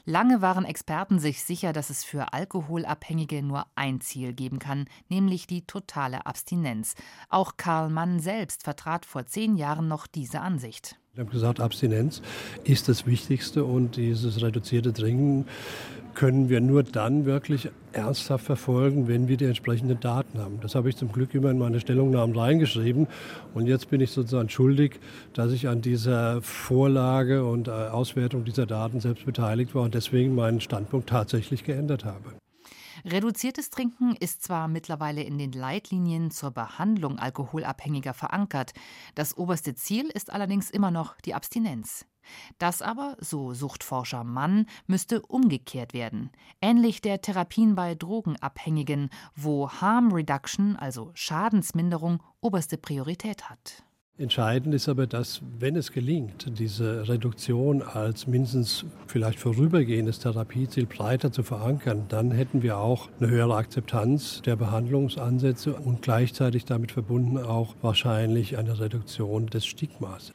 Lange 0.05 0.41
waren 0.41 0.63
Experten 0.63 1.19
sich 1.19 1.43
sicher, 1.43 1.73
dass 1.73 1.89
es 1.89 2.05
für 2.05 2.31
Alkoholabhängige 2.31 3.43
nur 3.43 3.65
ein 3.75 3.99
Ziel 3.99 4.31
geben 4.31 4.59
kann, 4.59 4.85
nämlich 5.09 5.45
die 5.45 5.67
totale 5.67 6.25
Abstinenz. 6.25 6.95
Auch 7.27 7.57
Karl 7.57 7.89
Mann 7.89 8.21
selbst 8.21 8.63
vertrat 8.63 9.05
vor 9.05 9.25
zehn 9.25 9.57
Jahren 9.57 9.89
noch 9.89 10.07
diese 10.07 10.39
Ansicht. 10.39 10.97
Ich 11.17 11.19
habe 11.19 11.31
gesagt, 11.31 11.59
Abstinenz 11.59 12.21
ist 12.63 12.87
das 12.87 13.05
Wichtigste 13.05 13.65
und 13.65 13.97
dieses 13.97 14.41
reduzierte 14.41 14.93
Trinken 14.93 15.47
können 16.17 16.49
wir 16.49 16.61
nur 16.61 16.81
dann 16.81 17.25
wirklich 17.25 17.69
ernsthaft 17.93 18.43
verfolgen, 18.43 19.07
wenn 19.07 19.27
wir 19.27 19.37
die 19.37 19.45
entsprechenden 19.45 19.99
Daten 19.99 20.39
haben. 20.39 20.59
Das 20.61 20.73
habe 20.73 20.89
ich 20.89 20.97
zum 20.97 21.11
Glück 21.11 21.35
immer 21.35 21.51
in 21.51 21.59
meine 21.59 21.79
Stellungnahmen 21.79 22.35
reingeschrieben. 22.35 23.05
Und 23.53 23.67
jetzt 23.67 23.91
bin 23.91 24.01
ich 24.01 24.09
sozusagen 24.09 24.49
schuldig, 24.49 24.99
dass 25.35 25.51
ich 25.51 25.67
an 25.67 25.83
dieser 25.83 26.41
Vorlage 26.41 27.45
und 27.45 27.67
äh, 27.67 27.71
Auswertung 27.71 28.45
dieser 28.45 28.65
Daten 28.65 28.99
selbst 28.99 29.27
beteiligt 29.27 29.75
war 29.75 29.83
und 29.83 29.93
deswegen 29.93 30.33
meinen 30.33 30.59
Standpunkt 30.59 31.07
tatsächlich 31.07 31.63
geändert 31.63 32.03
habe. 32.03 32.33
Reduziertes 33.05 33.69
Trinken 33.69 34.15
ist 34.19 34.41
zwar 34.41 34.67
mittlerweile 34.67 35.21
in 35.21 35.37
den 35.37 35.51
Leitlinien 35.51 36.31
zur 36.31 36.49
Behandlung 36.49 37.19
Alkoholabhängiger 37.19 38.15
verankert, 38.15 38.73
das 39.13 39.37
oberste 39.37 39.75
Ziel 39.75 40.09
ist 40.11 40.33
allerdings 40.33 40.71
immer 40.71 40.89
noch 40.89 41.15
die 41.21 41.35
Abstinenz. 41.35 42.07
Das 42.57 42.81
aber, 42.81 43.17
so 43.19 43.53
Suchtforscher 43.53 44.23
Mann, 44.23 44.65
müsste 44.87 45.21
umgekehrt 45.21 45.93
werden, 45.93 46.31
ähnlich 46.61 47.01
der 47.01 47.21
Therapien 47.21 47.75
bei 47.75 47.95
Drogenabhängigen, 47.95 49.09
wo 49.35 49.69
Harm 49.69 50.11
Reduction, 50.11 50.75
also 50.75 51.11
Schadensminderung, 51.13 52.21
oberste 52.41 52.77
Priorität 52.77 53.49
hat. 53.49 53.83
Entscheidend 54.19 54.73
ist 54.73 54.89
aber, 54.89 55.05
dass, 55.05 55.41
wenn 55.59 55.75
es 55.75 55.91
gelingt, 55.91 56.47
diese 56.57 57.07
Reduktion 57.07 57.83
als 57.83 58.25
mindestens 58.25 58.83
vielleicht 59.05 59.37
vorübergehendes 59.37 60.17
Therapieziel 60.17 60.87
breiter 60.87 61.31
zu 61.31 61.43
verankern, 61.43 62.05
dann 62.09 62.31
hätten 62.31 62.63
wir 62.63 62.79
auch 62.79 63.09
eine 63.19 63.29
höhere 63.29 63.55
Akzeptanz 63.55 64.41
der 64.41 64.55
Behandlungsansätze 64.55 65.75
und 65.75 66.01
gleichzeitig 66.01 66.65
damit 66.65 66.91
verbunden 66.91 67.37
auch 67.37 67.75
wahrscheinlich 67.83 68.57
eine 68.57 68.79
Reduktion 68.79 69.45
des 69.47 69.67
Stigmas. 69.67 70.33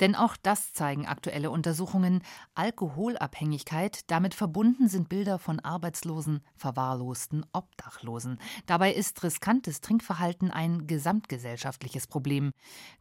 Denn 0.00 0.14
auch 0.14 0.36
das 0.36 0.72
zeigen 0.72 1.06
aktuelle 1.06 1.50
Untersuchungen. 1.50 2.22
Alkoholabhängigkeit, 2.54 4.10
damit 4.10 4.34
verbunden 4.34 4.88
sind 4.88 5.08
Bilder 5.08 5.38
von 5.38 5.60
Arbeitslosen, 5.60 6.40
Verwahrlosten, 6.56 7.44
Obdachlosen. 7.52 8.38
Dabei 8.66 8.92
ist 8.92 9.22
riskantes 9.22 9.80
Trinkverhalten 9.80 10.50
ein 10.50 10.86
gesamtgesellschaftliches 10.86 12.06
Problem. 12.06 12.52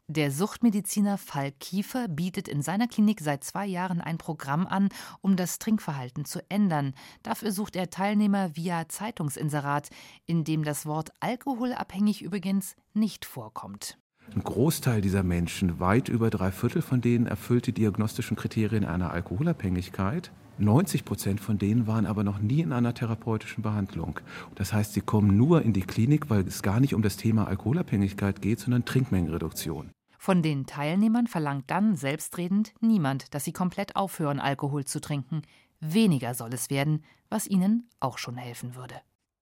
Der 0.08 0.32
Suchtmediziner 0.32 1.18
Falk 1.18 1.60
Kiefer 1.60 2.08
bietet 2.08 2.48
in 2.48 2.62
seiner 2.62 2.88
Klinik 2.88 3.22
seit 3.22 3.44
zwei 3.44 3.66
Jahren 3.66 4.02
ein 4.02 4.18
Programm 4.18 4.68
an, 4.68 4.90
um 5.22 5.36
das 5.36 5.60
Trinkverhalten 5.60 6.26
zu 6.26 6.40
ändern. 6.50 6.94
Dafür 7.24 7.52
sucht 7.52 7.76
er 7.76 7.90
Teilnehmer 7.90 8.56
via 8.56 8.90
Zeitungsinserat, 8.90 9.90
in 10.26 10.44
dem 10.44 10.64
das 10.64 10.86
Wort 10.86 11.12
alkoholabhängig 11.20 12.22
übrigens 12.24 12.76
nicht 12.94 13.26
vorkommt. 13.26 13.98
Ein 14.36 14.44
Großteil 14.44 15.02
dieser 15.02 15.24
Menschen, 15.24 15.80
weit 15.80 16.08
über 16.08 16.30
drei 16.30 16.52
Viertel 16.52 16.82
von 16.82 17.02
denen, 17.02 17.26
erfüllt 17.26 17.66
die 17.66 17.74
diagnostischen 17.74 18.38
Kriterien 18.38 18.86
einer 18.86 19.12
Alkoholabhängigkeit. 19.12 20.32
90 20.60 21.04
Prozent 21.04 21.40
von 21.40 21.58
denen 21.58 21.88
waren 21.88 22.06
aber 22.06 22.24
noch 22.24 22.40
nie 22.40 22.62
in 22.62 22.72
einer 22.72 22.94
therapeutischen 22.94 23.64
Behandlung. 23.64 24.20
Das 24.56 24.72
heißt, 24.72 24.94
sie 24.94 25.02
kommen 25.02 25.36
nur 25.36 25.64
in 25.64 25.74
die 25.74 25.82
Klinik, 25.82 26.30
weil 26.30 26.48
es 26.48 26.62
gar 26.62 26.80
nicht 26.80 26.94
um 26.94 27.02
das 27.02 27.18
Thema 27.18 27.48
Alkoholabhängigkeit 27.48 28.42
geht, 28.42 28.60
sondern 28.60 28.86
Trinkmengenreduktion. 28.86 29.92
Von 30.18 30.44
den 30.44 30.66
Teilnehmern 30.66 31.28
verlangt 31.28 31.72
dann 31.72 31.96
selbstredend 31.96 32.74
niemand, 32.82 33.34
dass 33.34 33.46
sie 33.46 33.54
komplett 33.54 33.96
aufhören, 33.96 34.40
Alkohol 34.40 34.86
zu 34.86 35.00
trinken. 35.00 35.42
Weniger 35.80 36.36
soll 36.36 36.54
es 36.54 36.70
werden, 36.70 37.04
was 37.30 37.48
ihnen 37.48 37.90
auch 38.00 38.18
schon 38.18 38.36
helfen 38.36 38.76
würde. 38.76 38.96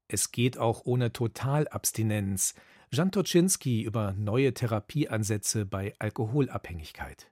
Es 0.08 0.32
geht 0.32 0.58
auch 0.58 0.84
ohne 0.86 1.12
Totalabstinenz. 1.12 2.54
Jan 2.90 3.12
Toczynski 3.12 3.84
über 3.84 4.14
neue 4.14 4.54
Therapieansätze 4.54 5.66
bei 5.66 5.94
Alkoholabhängigkeit. 6.00 7.30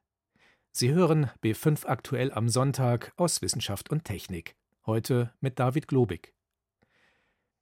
Sie 0.72 0.92
hören 0.92 1.30
B5 1.42 1.86
aktuell 1.86 2.34
am 2.34 2.50
Sonntag 2.50 3.14
aus 3.16 3.42
Wissenschaft 3.42 3.90
und 3.90 4.04
Technik. 4.04 4.58
Heute 4.86 5.32
mit 5.40 5.58
David 5.58 5.88
Globig. 5.88 6.34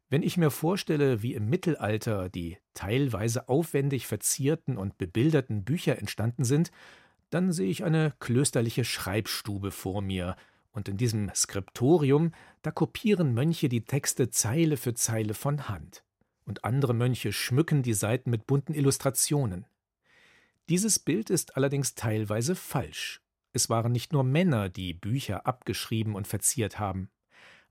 Wenn 0.09 0.23
ich 0.23 0.37
mir 0.37 0.49
vorstelle, 0.49 1.21
wie 1.21 1.35
im 1.35 1.49
Mittelalter 1.49 2.29
die 2.29 2.57
teilweise 2.73 3.47
aufwendig 3.47 4.07
verzierten 4.07 4.75
und 4.75 4.97
bebilderten 4.97 5.63
Bücher 5.63 5.99
entstanden 5.99 6.45
sind, 6.45 6.71
dann 7.29 7.51
sehe 7.51 7.69
ich 7.69 7.83
eine 7.83 8.13
klösterliche 8.19 8.85
Schreibstube 8.85 9.69
vor 9.69 10.01
mir, 10.01 10.35
und 10.71 10.89
in 10.89 10.97
diesem 10.97 11.29
Skriptorium, 11.35 12.31
da 12.63 12.71
kopieren 12.71 13.35
Mönche 13.35 13.69
die 13.69 13.85
Texte 13.85 14.31
Zeile 14.31 14.77
für 14.77 14.95
Zeile 14.95 15.35
von 15.35 15.69
Hand 15.69 16.03
und 16.45 16.65
andere 16.65 16.93
Mönche 16.93 17.31
schmücken 17.33 17.83
die 17.83 17.93
Seiten 17.93 18.29
mit 18.29 18.47
bunten 18.47 18.73
Illustrationen. 18.73 19.65
Dieses 20.69 20.99
Bild 20.99 21.29
ist 21.29 21.57
allerdings 21.57 21.95
teilweise 21.95 22.55
falsch. 22.55 23.21
Es 23.51 23.69
waren 23.69 23.91
nicht 23.91 24.13
nur 24.13 24.23
Männer, 24.23 24.69
die 24.69 24.93
Bücher 24.93 25.45
abgeschrieben 25.45 26.15
und 26.15 26.27
verziert 26.27 26.79
haben. 26.79 27.09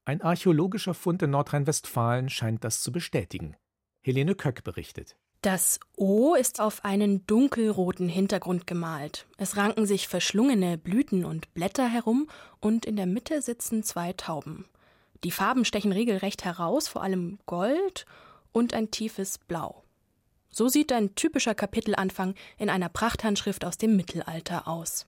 Ein 0.04 0.20
archäologischer 0.20 0.94
Fund 0.94 1.22
in 1.22 1.30
Nordrhein-Westfalen 1.30 2.28
scheint 2.28 2.64
das 2.64 2.82
zu 2.82 2.92
bestätigen. 2.92 3.56
Helene 4.00 4.34
Köck 4.34 4.64
berichtet. 4.64 5.16
Das 5.42 5.80
O 5.96 6.34
ist 6.34 6.60
auf 6.60 6.84
einen 6.84 7.26
dunkelroten 7.26 8.08
Hintergrund 8.08 8.66
gemalt. 8.68 9.26
Es 9.38 9.56
ranken 9.56 9.86
sich 9.86 10.06
verschlungene 10.06 10.78
Blüten 10.78 11.24
und 11.24 11.52
Blätter 11.52 11.88
herum 11.88 12.28
und 12.60 12.86
in 12.86 12.94
der 12.94 13.06
Mitte 13.06 13.42
sitzen 13.42 13.82
zwei 13.82 14.12
Tauben. 14.12 14.66
Die 15.24 15.32
Farben 15.32 15.64
stechen 15.64 15.90
regelrecht 15.92 16.44
heraus, 16.44 16.86
vor 16.86 17.02
allem 17.02 17.38
Gold 17.46 18.06
und 18.52 18.75
ein 18.75 18.90
tiefes 18.90 19.38
Blau. 19.38 19.82
So 20.50 20.68
sieht 20.68 20.92
ein 20.92 21.14
typischer 21.14 21.54
Kapitelanfang 21.54 22.35
in 22.59 22.68
einer 22.68 22.88
Prachthandschrift 22.88 23.64
aus 23.64 23.78
dem 23.78 23.97
Mittelalter 23.97 24.68
aus. 24.68 25.06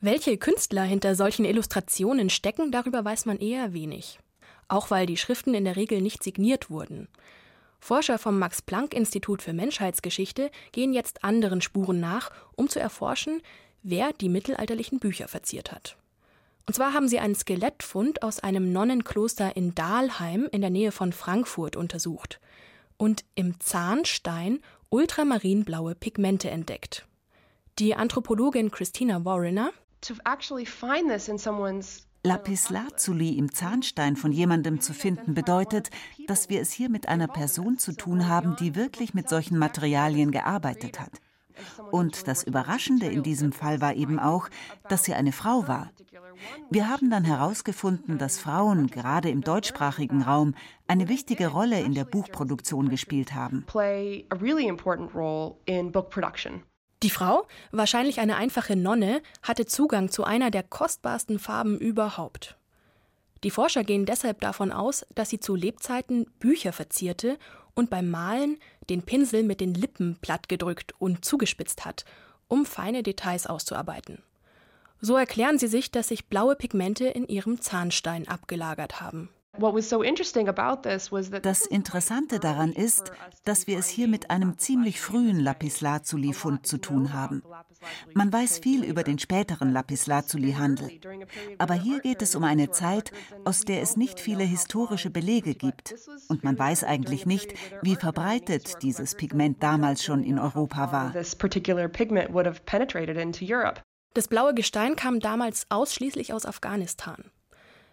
Welche 0.00 0.36
Künstler 0.36 0.82
hinter 0.82 1.14
solchen 1.14 1.44
Illustrationen 1.44 2.30
stecken, 2.30 2.72
darüber 2.72 3.04
weiß 3.04 3.26
man 3.26 3.38
eher 3.38 3.72
wenig. 3.72 4.18
Auch 4.68 4.90
weil 4.90 5.06
die 5.06 5.16
Schriften 5.16 5.54
in 5.54 5.64
der 5.64 5.76
Regel 5.76 6.00
nicht 6.00 6.22
signiert 6.22 6.70
wurden. 6.70 7.08
Forscher 7.80 8.18
vom 8.18 8.38
Max 8.38 8.62
Planck 8.62 8.94
Institut 8.94 9.42
für 9.42 9.52
Menschheitsgeschichte 9.52 10.50
gehen 10.70 10.92
jetzt 10.92 11.24
anderen 11.24 11.60
Spuren 11.60 11.98
nach, 11.98 12.30
um 12.56 12.68
zu 12.68 12.78
erforschen, 12.78 13.42
wer 13.82 14.12
die 14.12 14.28
mittelalterlichen 14.28 15.00
Bücher 15.00 15.26
verziert 15.26 15.72
hat. 15.72 15.96
Und 16.66 16.74
zwar 16.74 16.92
haben 16.92 17.08
sie 17.08 17.18
einen 17.18 17.34
Skelettfund 17.34 18.22
aus 18.22 18.40
einem 18.40 18.72
Nonnenkloster 18.72 19.56
in 19.56 19.74
Dahlheim 19.74 20.48
in 20.52 20.60
der 20.60 20.70
Nähe 20.70 20.92
von 20.92 21.12
Frankfurt 21.12 21.76
untersucht 21.76 22.40
und 22.96 23.24
im 23.34 23.58
Zahnstein 23.58 24.60
ultramarinblaue 24.90 25.94
Pigmente 25.94 26.50
entdeckt. 26.50 27.06
Die 27.78 27.94
Anthropologin 27.94 28.70
Christina 28.70 29.24
Warrener 29.24 29.70
Lapislazuli 32.24 33.36
im 33.36 33.52
Zahnstein 33.52 34.14
von 34.14 34.30
jemandem 34.30 34.80
zu 34.80 34.94
finden, 34.94 35.34
bedeutet, 35.34 35.90
dass 36.28 36.48
wir 36.48 36.60
es 36.60 36.70
hier 36.70 36.88
mit 36.88 37.08
einer 37.08 37.26
Person 37.26 37.78
zu 37.78 37.92
tun 37.92 38.28
haben, 38.28 38.54
die 38.56 38.76
wirklich 38.76 39.14
mit 39.14 39.28
solchen 39.28 39.58
Materialien 39.58 40.30
gearbeitet 40.30 41.00
hat. 41.00 41.10
Und 41.90 42.28
das 42.28 42.44
Überraschende 42.44 43.06
in 43.06 43.22
diesem 43.22 43.52
Fall 43.52 43.80
war 43.80 43.94
eben 43.94 44.20
auch, 44.20 44.48
dass 44.88 45.04
sie 45.04 45.14
eine 45.14 45.32
Frau 45.32 45.66
war. 45.66 45.90
Wir 46.70 46.88
haben 46.88 47.10
dann 47.10 47.24
herausgefunden, 47.24 48.18
dass 48.18 48.38
Frauen 48.38 48.88
gerade 48.88 49.30
im 49.30 49.42
deutschsprachigen 49.42 50.22
Raum 50.22 50.54
eine 50.86 51.08
wichtige 51.08 51.48
Rolle 51.48 51.80
in 51.80 51.94
der 51.94 52.04
Buchproduktion 52.04 52.88
gespielt 52.88 53.34
haben. 53.34 53.64
Die 57.02 57.10
Frau, 57.10 57.46
wahrscheinlich 57.72 58.20
eine 58.20 58.36
einfache 58.36 58.76
Nonne, 58.76 59.22
hatte 59.42 59.66
Zugang 59.66 60.10
zu 60.10 60.24
einer 60.24 60.50
der 60.50 60.62
kostbarsten 60.62 61.38
Farben 61.38 61.78
überhaupt. 61.78 62.56
Die 63.42 63.50
Forscher 63.50 63.82
gehen 63.82 64.06
deshalb 64.06 64.40
davon 64.40 64.70
aus, 64.70 65.04
dass 65.14 65.30
sie 65.30 65.40
zu 65.40 65.56
Lebzeiten 65.56 66.26
Bücher 66.38 66.72
verzierte 66.72 67.38
und 67.74 67.90
beim 67.90 68.08
Malen 68.08 68.58
den 68.88 69.02
Pinsel 69.02 69.42
mit 69.42 69.60
den 69.60 69.74
Lippen 69.74 70.18
plattgedrückt 70.20 70.94
und 70.98 71.24
zugespitzt 71.24 71.84
hat, 71.84 72.04
um 72.46 72.66
feine 72.66 73.02
Details 73.02 73.46
auszuarbeiten. 73.48 74.22
So 75.04 75.16
erklären 75.16 75.58
sie 75.58 75.66
sich, 75.66 75.90
dass 75.90 76.08
sich 76.08 76.28
blaue 76.28 76.54
Pigmente 76.54 77.06
in 77.06 77.26
ihrem 77.26 77.60
Zahnstein 77.60 78.28
abgelagert 78.28 79.00
haben. 79.00 79.30
Das 81.42 81.66
Interessante 81.66 82.38
daran 82.38 82.72
ist, 82.72 83.12
dass 83.44 83.66
wir 83.66 83.78
es 83.78 83.88
hier 83.88 84.08
mit 84.08 84.30
einem 84.30 84.56
ziemlich 84.58 85.00
frühen 85.00 85.40
Lapislazuli-Fund 85.40 86.66
zu 86.66 86.78
tun 86.78 87.12
haben. 87.12 87.42
Man 88.14 88.32
weiß 88.32 88.60
viel 88.60 88.82
über 88.82 89.02
den 89.02 89.18
späteren 89.18 89.72
Lapislazuli-Handel. 89.72 91.00
Aber 91.58 91.74
hier 91.74 92.00
geht 92.00 92.22
es 92.22 92.34
um 92.34 92.44
eine 92.44 92.70
Zeit, 92.70 93.10
aus 93.44 93.62
der 93.62 93.82
es 93.82 93.96
nicht 93.96 94.20
viele 94.20 94.44
historische 94.44 95.10
Belege 95.10 95.54
gibt. 95.54 95.96
Und 96.28 96.44
man 96.44 96.58
weiß 96.58 96.84
eigentlich 96.84 97.26
nicht, 97.26 97.52
wie 97.82 97.96
verbreitet 97.96 98.82
dieses 98.82 99.16
Pigment 99.16 99.62
damals 99.62 100.02
schon 100.02 100.22
in 100.22 100.38
Europa 100.38 100.92
war. 100.92 101.12
Das 104.14 104.28
blaue 104.28 104.52
Gestein 104.52 104.94
kam 104.94 105.20
damals 105.20 105.66
ausschließlich 105.70 106.32
aus 106.34 106.44
Afghanistan. 106.44 107.24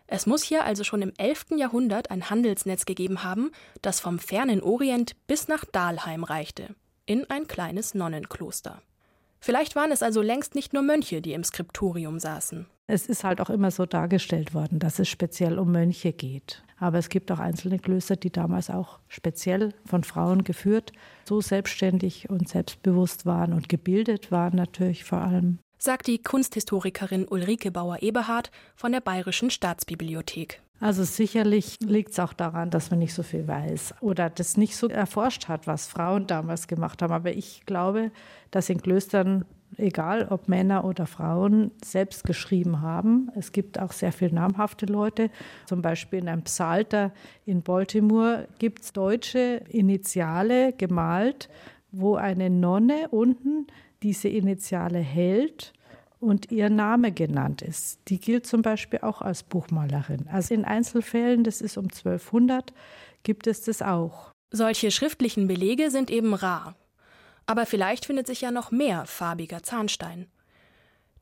Es 0.08 0.26
muss 0.26 0.44
hier 0.44 0.66
also 0.66 0.84
schon 0.84 1.02
im 1.02 1.14
11. 1.18 1.52
Jahrhundert 1.58 2.12
ein 2.12 2.30
Handelsnetz 2.30 2.86
gegeben 2.86 3.24
haben, 3.24 3.52
das 3.82 4.00
vom 4.00 4.20
fernen 4.20 4.62
Orient 4.62 5.16
bis 5.28 5.48
nach 5.48 5.66
Dahlheim 5.66 6.24
reichte, 6.24 6.76
in 7.06 7.30
ein 7.30 7.48
kleines 7.48 7.94
Nonnenkloster. 7.94 8.82
Vielleicht 9.40 9.76
waren 9.76 9.92
es 9.92 10.04
also 10.04 10.22
längst 10.22 10.56
nicht 10.56 10.74
nur 10.74 10.82
Mönche, 10.82 11.22
die 11.22 11.34
im 11.34 11.44
Skriptorium 11.44 12.20
saßen. 12.20 12.66
Es 12.88 13.06
ist 13.06 13.24
halt 13.24 13.40
auch 13.40 13.52
immer 13.52 13.72
so 13.72 13.86
dargestellt 13.86 14.54
worden, 14.54 14.80
dass 14.80 15.00
es 15.00 15.08
speziell 15.08 15.60
um 15.60 15.72
Mönche 15.72 16.12
geht. 16.12 16.64
Aber 16.78 16.98
es 16.98 17.10
gibt 17.10 17.32
auch 17.32 17.40
einzelne 17.40 17.78
Klöster, 17.78 18.16
die 18.16 18.32
damals 18.32 18.70
auch 18.70 19.00
speziell 19.08 19.74
von 19.86 20.04
Frauen 20.04 20.44
geführt, 20.44 20.92
so 21.24 21.40
selbstständig 21.40 22.30
und 22.30 22.50
selbstbewusst 22.50 23.26
waren 23.26 23.54
und 23.54 23.70
gebildet 23.70 24.32
waren 24.32 24.56
natürlich 24.56 25.04
vor 25.04 25.20
allem 25.20 25.60
sagt 25.80 26.08
die 26.08 26.22
Kunsthistorikerin 26.22 27.26
Ulrike 27.28 27.72
Bauer-Eberhardt 27.72 28.52
von 28.76 28.92
der 28.92 29.00
Bayerischen 29.02 29.50
Staatsbibliothek. 29.50 30.62
Also 30.82 31.04
sicherlich 31.04 31.78
liegt 31.82 32.12
es 32.12 32.20
auch 32.20 32.34
daran, 32.34 32.70
dass 32.70 32.90
man 32.90 33.00
nicht 33.00 33.14
so 33.14 33.24
viel 33.24 33.48
weiß 33.48 33.96
oder 34.02 34.30
das 34.30 34.56
nicht 34.56 34.78
so 34.78 34.88
erforscht 34.88 35.48
hat, 35.48 35.68
was 35.68 35.88
Frauen 35.88 36.28
damals 36.28 36.68
gemacht 36.68 37.02
haben. 37.02 37.14
Aber 37.14 37.32
ich 37.32 37.66
glaube, 37.66 38.12
dass 38.52 38.70
in 38.70 38.82
Klöstern, 38.82 39.44
egal 39.78 40.28
ob 40.30 40.48
Männer 40.48 40.86
oder 40.86 41.06
Frauen, 41.06 41.72
selbst 41.84 42.24
geschrieben 42.24 42.82
haben. 42.82 43.30
Es 43.36 43.52
gibt 43.52 43.78
auch 43.78 43.92
sehr 43.92 44.14
viele 44.14 44.36
namhafte 44.36 44.86
Leute. 44.86 45.30
Zum 45.66 45.82
Beispiel 45.82 46.20
in 46.20 46.30
einem 46.30 46.44
Psalter 46.44 47.12
in 47.46 47.62
Baltimore 47.62 48.48
gibt 48.58 48.84
es 48.84 48.94
deutsche 48.94 49.62
Initiale 49.70 50.72
gemalt, 50.74 51.50
wo 51.92 52.16
eine 52.16 52.50
Nonne 52.50 53.10
unten 53.10 53.68
diese 54.03 54.29
Initiale 54.29 55.00
hält 55.00 55.74
und 56.20 56.51
ihr 56.51 56.70
Name 56.70 57.12
genannt 57.12 57.62
ist. 57.62 58.00
Die 58.08 58.20
gilt 58.20 58.46
zum 58.46 58.62
Beispiel 58.62 59.00
auch 59.01 59.22
als 59.22 59.44
Buchmalerin. 59.44 60.27
Also 60.32 60.53
in 60.53 60.65
Einzelfällen, 60.65 61.44
das 61.44 61.62
ist 61.62 61.77
um 61.77 61.86
1200, 61.86 62.74
gibt 63.24 63.48
es 63.48 63.62
das 63.62 63.82
auch. 63.82 64.32
Solche 64.51 64.91
schriftlichen 64.91 65.48
Belege 65.48 65.91
sind 65.91 66.10
eben 66.10 66.34
rar. 66.34 66.75
Aber 67.46 67.65
vielleicht 67.65 68.06
findet 68.06 68.27
sich 68.27 68.41
ja 68.41 68.51
noch 68.51 68.72
mehr 68.72 69.06
farbiger 69.06 69.63
Zahnstein. 69.63 70.27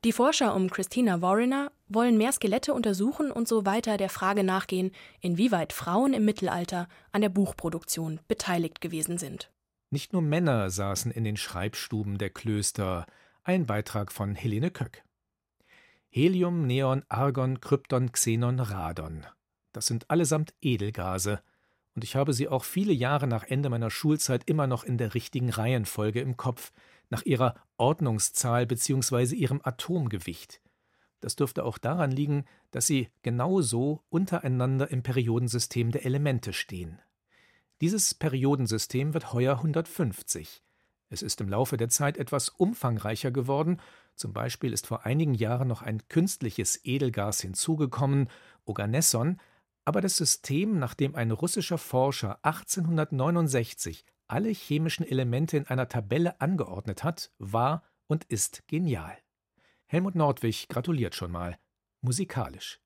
Die 0.04 0.12
Forscher 0.12 0.54
um 0.54 0.70
Christina 0.70 1.22
Warriner 1.22 1.72
wollen 1.88 2.18
mehr 2.18 2.32
Skelette 2.32 2.72
untersuchen 2.72 3.32
und 3.32 3.48
so 3.48 3.66
weiter 3.66 3.96
der 3.96 4.08
Frage 4.08 4.44
nachgehen, 4.44 4.92
inwieweit 5.20 5.72
Frauen 5.72 6.12
im 6.12 6.24
Mittelalter 6.24 6.88
an 7.10 7.22
der 7.22 7.30
Buchproduktion 7.30 8.20
beteiligt 8.28 8.80
gewesen 8.80 9.18
sind. 9.18 9.50
Nicht 9.90 10.12
nur 10.12 10.20
Männer 10.20 10.68
saßen 10.68 11.10
in 11.10 11.24
den 11.24 11.38
Schreibstuben 11.38 12.18
der 12.18 12.28
Klöster. 12.28 13.06
Ein 13.42 13.64
Beitrag 13.64 14.12
von 14.12 14.34
Helene 14.34 14.70
Köck. 14.70 15.02
Helium, 16.10 16.66
Neon, 16.66 17.04
Argon, 17.08 17.60
Krypton, 17.60 18.12
Xenon, 18.12 18.60
Radon. 18.60 19.24
Das 19.72 19.86
sind 19.86 20.10
allesamt 20.10 20.52
Edelgase. 20.60 21.40
Und 21.94 22.04
ich 22.04 22.16
habe 22.16 22.34
sie 22.34 22.48
auch 22.48 22.64
viele 22.64 22.92
Jahre 22.92 23.26
nach 23.26 23.44
Ende 23.44 23.70
meiner 23.70 23.90
Schulzeit 23.90 24.44
immer 24.44 24.66
noch 24.66 24.84
in 24.84 24.98
der 24.98 25.14
richtigen 25.14 25.48
Reihenfolge 25.48 26.20
im 26.20 26.36
Kopf, 26.36 26.70
nach 27.08 27.24
ihrer 27.24 27.54
Ordnungszahl 27.78 28.66
bzw. 28.66 29.34
ihrem 29.34 29.60
Atomgewicht. 29.64 30.60
Das 31.20 31.34
dürfte 31.34 31.64
auch 31.64 31.78
daran 31.78 32.10
liegen, 32.10 32.44
dass 32.70 32.86
sie 32.86 33.08
genau 33.22 33.62
so 33.62 34.02
untereinander 34.10 34.90
im 34.90 35.02
Periodensystem 35.02 35.90
der 35.92 36.04
Elemente 36.04 36.52
stehen. 36.52 37.00
Dieses 37.80 38.14
Periodensystem 38.14 39.14
wird 39.14 39.32
heuer 39.32 39.56
150. 39.56 40.62
Es 41.10 41.22
ist 41.22 41.40
im 41.40 41.48
Laufe 41.48 41.76
der 41.76 41.88
Zeit 41.88 42.18
etwas 42.18 42.48
umfangreicher 42.48 43.30
geworden, 43.30 43.80
zum 44.16 44.32
Beispiel 44.32 44.72
ist 44.72 44.86
vor 44.86 45.06
einigen 45.06 45.34
Jahren 45.34 45.68
noch 45.68 45.82
ein 45.82 46.06
künstliches 46.08 46.80
Edelgas 46.84 47.40
hinzugekommen, 47.40 48.28
Oganesson, 48.64 49.40
aber 49.84 50.00
das 50.00 50.16
System, 50.16 50.78
nach 50.78 50.94
dem 50.94 51.14
ein 51.14 51.30
russischer 51.30 51.78
Forscher 51.78 52.38
1869 52.42 54.04
alle 54.26 54.50
chemischen 54.50 55.06
Elemente 55.06 55.56
in 55.56 55.66
einer 55.66 55.88
Tabelle 55.88 56.40
angeordnet 56.40 57.04
hat, 57.04 57.30
war 57.38 57.82
und 58.06 58.24
ist 58.24 58.66
genial. 58.66 59.16
Helmut 59.86 60.16
Nordwig 60.16 60.68
gratuliert 60.68 61.14
schon 61.14 61.30
mal. 61.30 61.56
Musikalisch. 62.02 62.80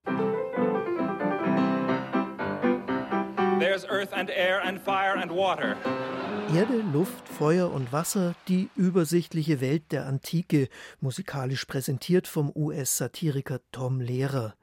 Erde, 6.53 6.83
Luft, 6.93 7.29
Feuer 7.29 7.71
und 7.73 7.93
Wasser, 7.93 8.35
die 8.49 8.69
übersichtliche 8.75 9.61
Welt 9.61 9.93
der 9.93 10.07
Antike, 10.07 10.69
musikalisch 11.01 11.65
präsentiert 11.67 12.27
vom 12.27 12.51
US-Satiriker 12.57 13.61
Tom 13.71 14.01
Lehrer. 14.01 14.57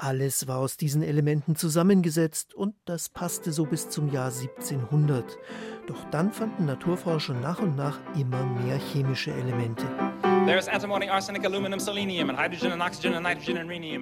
Alles 0.00 0.46
war 0.46 0.58
aus 0.58 0.76
diesen 0.76 1.02
Elementen 1.02 1.56
zusammengesetzt 1.56 2.54
und 2.54 2.76
das 2.84 3.08
passte 3.08 3.50
so 3.50 3.64
bis 3.64 3.88
zum 3.88 4.12
Jahr 4.12 4.30
1700. 4.30 5.36
Doch 5.88 6.04
dann 6.12 6.32
fanden 6.32 6.66
Naturforscher 6.66 7.34
nach 7.34 7.58
und 7.58 7.74
nach 7.74 7.98
immer 8.14 8.44
mehr 8.44 8.78
chemische 8.78 9.32
Elemente. 9.32 9.84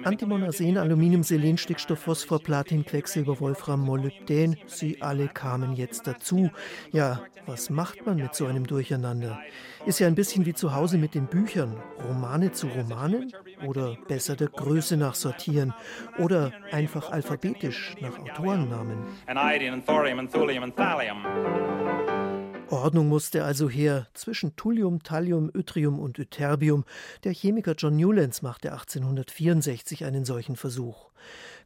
Antimon, 0.05 0.43
Arsen, 0.43 0.77
Aluminium, 0.77 1.23
Selen, 1.23 1.57
Stickstoff, 1.57 1.99
Phosphor, 1.99 2.39
Platin, 2.43 2.85
Quecksilber, 2.85 3.39
Wolfram, 3.39 3.81
Molybdän. 3.81 4.55
Sie 4.67 5.01
alle 5.01 5.27
kamen 5.29 5.73
jetzt 5.73 6.05
dazu. 6.05 6.51
Ja, 6.91 7.21
was 7.47 7.71
macht 7.71 8.05
man 8.05 8.17
mit 8.17 8.35
so 8.35 8.45
einem 8.45 8.67
Durcheinander? 8.67 9.39
Ist 9.87 9.99
ja 9.99 10.07
ein 10.07 10.15
bisschen 10.15 10.45
wie 10.45 10.53
zu 10.53 10.75
Hause 10.75 10.97
mit 10.97 11.15
den 11.15 11.27
Büchern. 11.27 11.81
Romane 12.05 12.51
zu 12.51 12.67
Romanen? 12.67 13.31
Oder 13.65 13.95
besser 14.09 14.35
der 14.35 14.49
Größe 14.49 14.97
nach 14.97 15.15
sortieren? 15.15 15.73
Oder 16.17 16.51
einfach 16.73 17.09
alphabetisch 17.09 17.95
nach 18.01 18.19
Autorennamen? 18.19 18.97
Ordnung 22.69 23.07
musste 23.07 23.45
also 23.45 23.69
her 23.69 24.07
zwischen 24.13 24.57
Thulium, 24.57 25.03
Thallium, 25.03 25.49
Yttrium 25.57 25.99
und 25.99 26.19
Ytterbium. 26.19 26.83
Der 27.23 27.31
Chemiker 27.31 27.75
John 27.77 27.95
Newlands 27.95 28.41
machte 28.41 28.73
1864 28.73 30.03
einen 30.03 30.25
solchen 30.25 30.57
Versuch. 30.57 31.11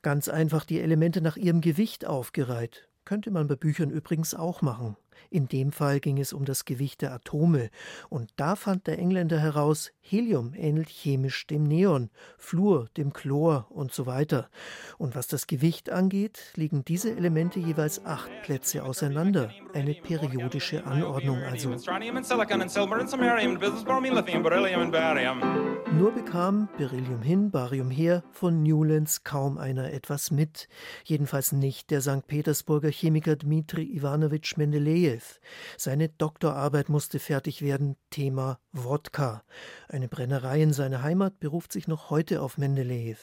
Ganz 0.04 0.30
einfach 0.30 0.66
die 0.66 0.80
Elemente 0.80 1.22
nach 1.22 1.38
ihrem 1.38 1.60
Gewicht 1.60 2.06
aufgereiht. 2.06 2.88
Könnte 3.04 3.32
man 3.32 3.48
bei 3.48 3.56
Büchern 3.56 3.90
übrigens 3.90 4.36
auch 4.36 4.62
machen. 4.62 4.96
In 5.30 5.48
dem 5.48 5.72
Fall 5.72 6.00
ging 6.00 6.20
es 6.20 6.34
um 6.34 6.46
das 6.46 6.66
Gewicht 6.66 7.02
der 7.02 7.14
Atome. 7.14 7.70
Und 8.10 8.32
da 8.36 8.56
fand 8.56 8.88
der 8.88 9.00
Engländer 9.00 9.40
heraus, 9.40 9.92
Helium 10.02 10.54
ähnelt 10.56 10.90
chemisch 10.90 11.48
dem 11.48 11.64
Neon, 11.64 12.10
Fluor 12.38 12.90
dem 12.98 13.14
Chlor 13.14 13.68
und 13.70 13.94
so 13.94 14.06
weiter. 14.06 14.50
Und 14.98 15.16
was 15.16 15.28
das 15.28 15.48
Gewicht 15.48 15.90
angeht, 15.90 16.52
liegen 16.56 16.84
diese 16.84 17.16
Elemente 17.16 17.60
jeweils 17.60 18.06
acht 18.06 18.30
Plätze 18.44 18.84
auseinander. 18.84 19.52
Eine 19.74 19.94
periodische 19.94 20.86
Anordnung 20.86 21.38
also. 21.44 21.70
Nur 25.98 26.12
bekam 26.14 26.70
Beryllium 26.78 27.22
hin, 27.22 27.52
Barium 27.52 27.92
her 27.92 28.24
von 28.32 28.64
Newlands 28.64 29.24
kaum 29.24 29.58
einer 29.58 29.94
etwas 29.94 30.32
mit. 30.32 30.68
Jedenfalls 31.04 31.52
nicht 31.52 31.92
der 31.92 32.02
St. 32.02 32.26
Petersburger 32.28 32.90
Chemiker 32.90 33.36
Dmitri 33.36 33.84
Ivanovich 33.84 34.46
Mendelejew. 35.02 35.22
Seine 35.78 36.10
Doktorarbeit 36.10 36.90
musste 36.90 37.20
fertig 37.20 37.62
werden, 37.62 37.96
Thema 38.10 38.60
Wodka. 38.72 39.44
Eine 39.88 40.08
Brennerei 40.08 40.62
in 40.62 40.74
seiner 40.74 41.02
Heimat 41.02 41.40
beruft 41.40 41.72
sich 41.72 41.88
noch 41.88 42.10
heute 42.10 42.42
auf 42.42 42.58
Mendelejew. 42.58 43.18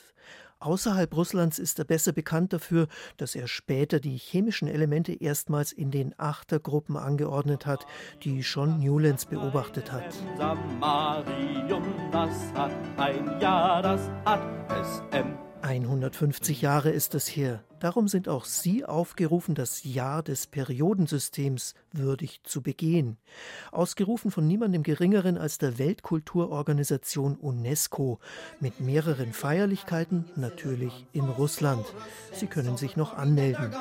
Außerhalb 0.60 1.14
Russlands 1.14 1.60
ist 1.60 1.78
er 1.78 1.84
besser 1.84 2.12
bekannt 2.12 2.52
dafür, 2.52 2.88
dass 3.16 3.36
er 3.36 3.46
später 3.46 4.00
die 4.00 4.16
chemischen 4.16 4.66
Elemente 4.66 5.12
erstmals 5.12 5.70
in 5.70 5.92
den 5.92 6.18
Achtergruppen 6.18 6.96
angeordnet 6.96 7.64
hat, 7.64 7.86
die 8.24 8.42
schon 8.42 8.80
Newlands 8.80 9.26
beobachtet 9.26 9.92
hat. 9.92 10.12
Samarium, 10.36 11.84
das 12.10 12.52
hat 12.54 12.72
ein 12.96 13.40
Jahr, 13.40 13.82
das 13.82 14.10
hat 14.24 14.42
SM. 14.84 15.28
150 15.62 16.60
Jahre 16.60 16.90
ist 16.90 17.14
es 17.14 17.28
her. 17.28 17.62
Darum 17.80 18.08
sind 18.08 18.28
auch 18.28 18.44
Sie 18.44 18.84
aufgerufen, 18.84 19.54
das 19.54 19.84
Jahr 19.84 20.22
des 20.22 20.46
Periodensystems 20.46 21.74
würdig 21.92 22.40
zu 22.42 22.60
begehen. 22.60 23.16
Ausgerufen 23.70 24.30
von 24.30 24.46
niemandem 24.46 24.82
Geringeren 24.82 25.38
als 25.38 25.58
der 25.58 25.78
Weltkulturorganisation 25.78 27.36
UNESCO 27.36 28.18
mit 28.60 28.80
mehreren 28.80 29.32
Feierlichkeiten, 29.32 30.24
natürlich 30.34 31.06
in 31.12 31.24
Russland. 31.24 31.86
Sie 32.32 32.46
können 32.46 32.76
sich 32.76 32.96
noch 32.96 33.16
anmelden. 33.16 33.72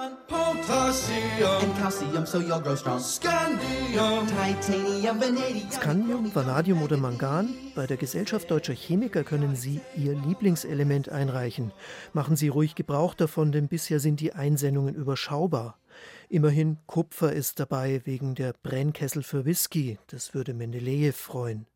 Scandium, 5.71 6.35
Vanadium 6.35 6.81
oder 6.83 6.97
Mangan? 6.97 7.49
Bei 7.75 7.87
der 7.87 7.97
Gesellschaft 7.97 8.49
Deutscher 8.51 8.73
Chemiker 8.73 9.23
können 9.23 9.55
Sie 9.55 9.81
Ihr 9.95 10.13
Lieblingselement 10.13 11.09
einreichen. 11.09 11.71
Machen 12.13 12.35
Sie 12.35 12.47
ruhig 12.47 12.75
Gebrauch 12.75 13.13
davon, 13.13 13.51
denn 13.51 13.67
bis 13.67 13.86
Bisher 13.87 14.01
sind 14.01 14.19
die 14.19 14.33
Einsendungen 14.33 14.95
überschaubar. 14.95 15.79
Immerhin 16.27 16.75
Kupfer 16.87 17.31
ist 17.31 17.61
dabei 17.61 18.01
wegen 18.03 18.35
der 18.35 18.51
Brennkessel 18.61 19.23
für 19.23 19.45
Whisky. 19.45 19.97
Das 20.07 20.33
würde 20.33 20.53
Mendelejew 20.53 21.13
freuen. 21.13 21.67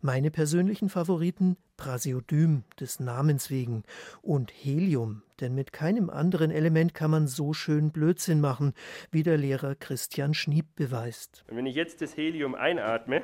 Meine 0.00 0.30
persönlichen 0.30 0.88
Favoriten 0.88 1.56
Prasiodym 1.76 2.62
des 2.78 3.00
Namens 3.00 3.50
wegen 3.50 3.82
und 4.22 4.52
Helium, 4.52 5.24
denn 5.40 5.56
mit 5.56 5.72
keinem 5.72 6.10
anderen 6.10 6.52
Element 6.52 6.94
kann 6.94 7.10
man 7.10 7.26
so 7.26 7.52
schön 7.52 7.90
Blödsinn 7.90 8.40
machen, 8.40 8.72
wie 9.10 9.24
der 9.24 9.36
Lehrer 9.36 9.74
Christian 9.74 10.34
Schnieb 10.34 10.76
beweist. 10.76 11.44
Wenn 11.48 11.66
ich 11.66 11.74
jetzt 11.74 12.00
das 12.02 12.16
Helium 12.16 12.54
einatme, 12.54 13.20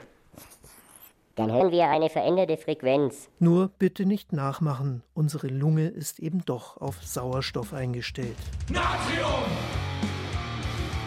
dann 1.34 1.52
hören 1.52 1.70
wir 1.70 1.88
eine 1.88 2.08
veränderte 2.08 2.56
Frequenz. 2.56 3.28
Nur 3.38 3.68
bitte 3.78 4.06
nicht 4.06 4.32
nachmachen. 4.32 5.02
Unsere 5.14 5.48
Lunge 5.48 5.88
ist 5.88 6.20
eben 6.20 6.44
doch 6.44 6.76
auf 6.76 7.02
Sauerstoff 7.02 7.72
eingestellt. 7.72 8.36
Natrium! 8.70 9.44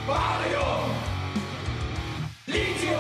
Barium! 0.06 0.92
Lithium! 2.46 2.98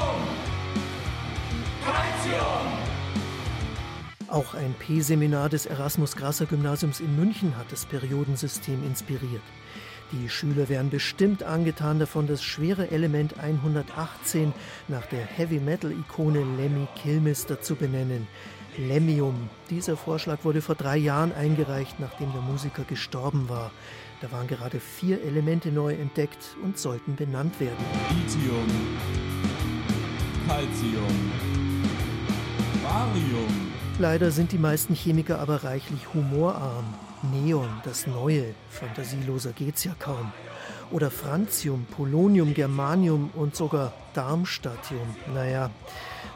Calcium! 1.83 2.87
Auch 4.29 4.53
ein 4.53 4.73
P-Seminar 4.77 5.49
des 5.49 5.65
Erasmus 5.65 6.15
Grasser 6.15 6.45
Gymnasiums 6.45 6.99
in 6.99 7.15
München 7.15 7.57
hat 7.57 7.71
das 7.71 7.85
Periodensystem 7.85 8.85
inspiriert. 8.85 9.41
Die 10.13 10.29
Schüler 10.29 10.69
wären 10.69 10.89
bestimmt 10.89 11.43
angetan 11.43 11.99
davon, 11.99 12.27
das 12.27 12.41
schwere 12.41 12.91
Element 12.91 13.39
118 13.39 14.53
nach 14.87 15.05
der 15.07 15.25
Heavy-Metal-Ikone 15.25 16.39
Lemmy 16.57 16.87
Kilmister 16.95 17.59
zu 17.59 17.75
benennen. 17.75 18.25
Lemmium. 18.77 19.49
Dieser 19.69 19.97
Vorschlag 19.97 20.43
wurde 20.43 20.61
vor 20.61 20.75
drei 20.75 20.95
Jahren 20.97 21.33
eingereicht, 21.33 21.99
nachdem 21.99 22.31
der 22.31 22.41
Musiker 22.41 22.83
gestorben 22.83 23.49
war. 23.49 23.71
Da 24.21 24.31
waren 24.31 24.47
gerade 24.47 24.79
vier 24.79 25.21
Elemente 25.23 25.69
neu 25.69 25.93
entdeckt 25.93 26.55
und 26.63 26.77
sollten 26.77 27.15
benannt 27.15 27.59
werden. 27.59 27.83
Lithium, 28.09 28.65
Calcium, 30.47 31.31
Barium. 32.81 33.71
Leider 33.99 34.31
sind 34.31 34.53
die 34.53 34.57
meisten 34.57 34.93
Chemiker 34.93 35.39
aber 35.39 35.63
reichlich 35.63 36.13
humorarm. 36.13 36.85
Neon, 37.23 37.69
das 37.83 38.07
Neue, 38.07 38.53
fantasieloser 38.69 39.51
geht's 39.51 39.83
ja 39.83 39.93
kaum. 39.97 40.31
Oder 40.91 41.11
Francium, 41.11 41.85
Polonium, 41.85 42.53
Germanium 42.53 43.31
und 43.33 43.55
sogar 43.55 43.93
Darmstadtium. 44.13 45.15
Naja, 45.33 45.71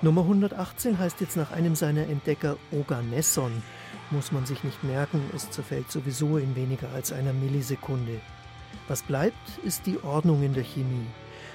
Nummer 0.01 0.21
118 0.21 0.97
heißt 0.97 1.21
jetzt 1.21 1.37
nach 1.37 1.51
einem 1.51 1.75
seiner 1.75 2.07
Entdecker 2.09 2.57
Oganesson. 2.71 3.61
Muss 4.09 4.31
man 4.31 4.45
sich 4.45 4.63
nicht 4.63 4.83
merken, 4.83 5.21
es 5.35 5.49
zerfällt 5.51 5.91
sowieso 5.91 6.37
in 6.37 6.55
weniger 6.55 6.89
als 6.93 7.13
einer 7.13 7.33
Millisekunde. 7.33 8.19
Was 8.87 9.03
bleibt, 9.03 9.37
ist 9.63 9.85
die 9.85 10.03
Ordnung 10.03 10.43
in 10.43 10.53
der 10.53 10.63
Chemie. 10.63 11.07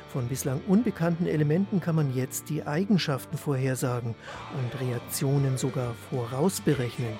Von 0.08 0.28
bislang 0.28 0.60
unbekannten 0.66 1.26
Elementen 1.26 1.80
kann 1.80 1.96
man 1.96 2.14
jetzt 2.14 2.48
die 2.48 2.66
Eigenschaften 2.66 3.36
vorhersagen 3.36 4.14
und 4.54 4.80
Reaktionen 4.80 5.58
sogar 5.58 5.94
vorausberechnen. 6.08 7.18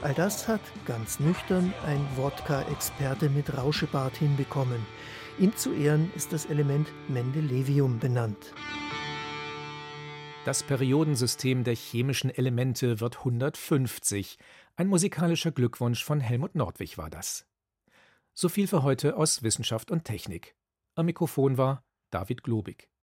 All 0.00 0.14
das 0.14 0.46
hat 0.46 0.60
ganz 0.86 1.18
nüchtern 1.18 1.74
ein 1.84 2.06
Wodka-Experte 2.16 3.28
mit 3.30 3.56
Rauschebart 3.56 4.16
hinbekommen. 4.16 4.86
Ihm 5.40 5.56
zu 5.56 5.74
Ehren 5.74 6.12
ist 6.14 6.32
das 6.32 6.46
Element 6.46 6.88
Mendelevium 7.08 7.98
benannt. 7.98 8.54
Das 10.44 10.62
Periodensystem 10.62 11.64
der 11.64 11.74
chemischen 11.74 12.30
Elemente 12.30 13.00
wird 13.00 13.18
150. 13.18 14.38
Ein 14.76 14.86
musikalischer 14.86 15.50
Glückwunsch 15.50 16.04
von 16.04 16.20
Helmut 16.20 16.54
Nordwig 16.54 16.96
war 16.96 17.10
das. 17.10 17.44
So 18.34 18.48
viel 18.48 18.68
für 18.68 18.84
heute 18.84 19.16
aus 19.16 19.42
Wissenschaft 19.42 19.90
und 19.90 20.04
Technik. 20.04 20.54
Am 20.94 21.06
Mikrofon 21.06 21.58
war 21.58 21.84
David 22.10 22.44
Globig. 22.44 22.88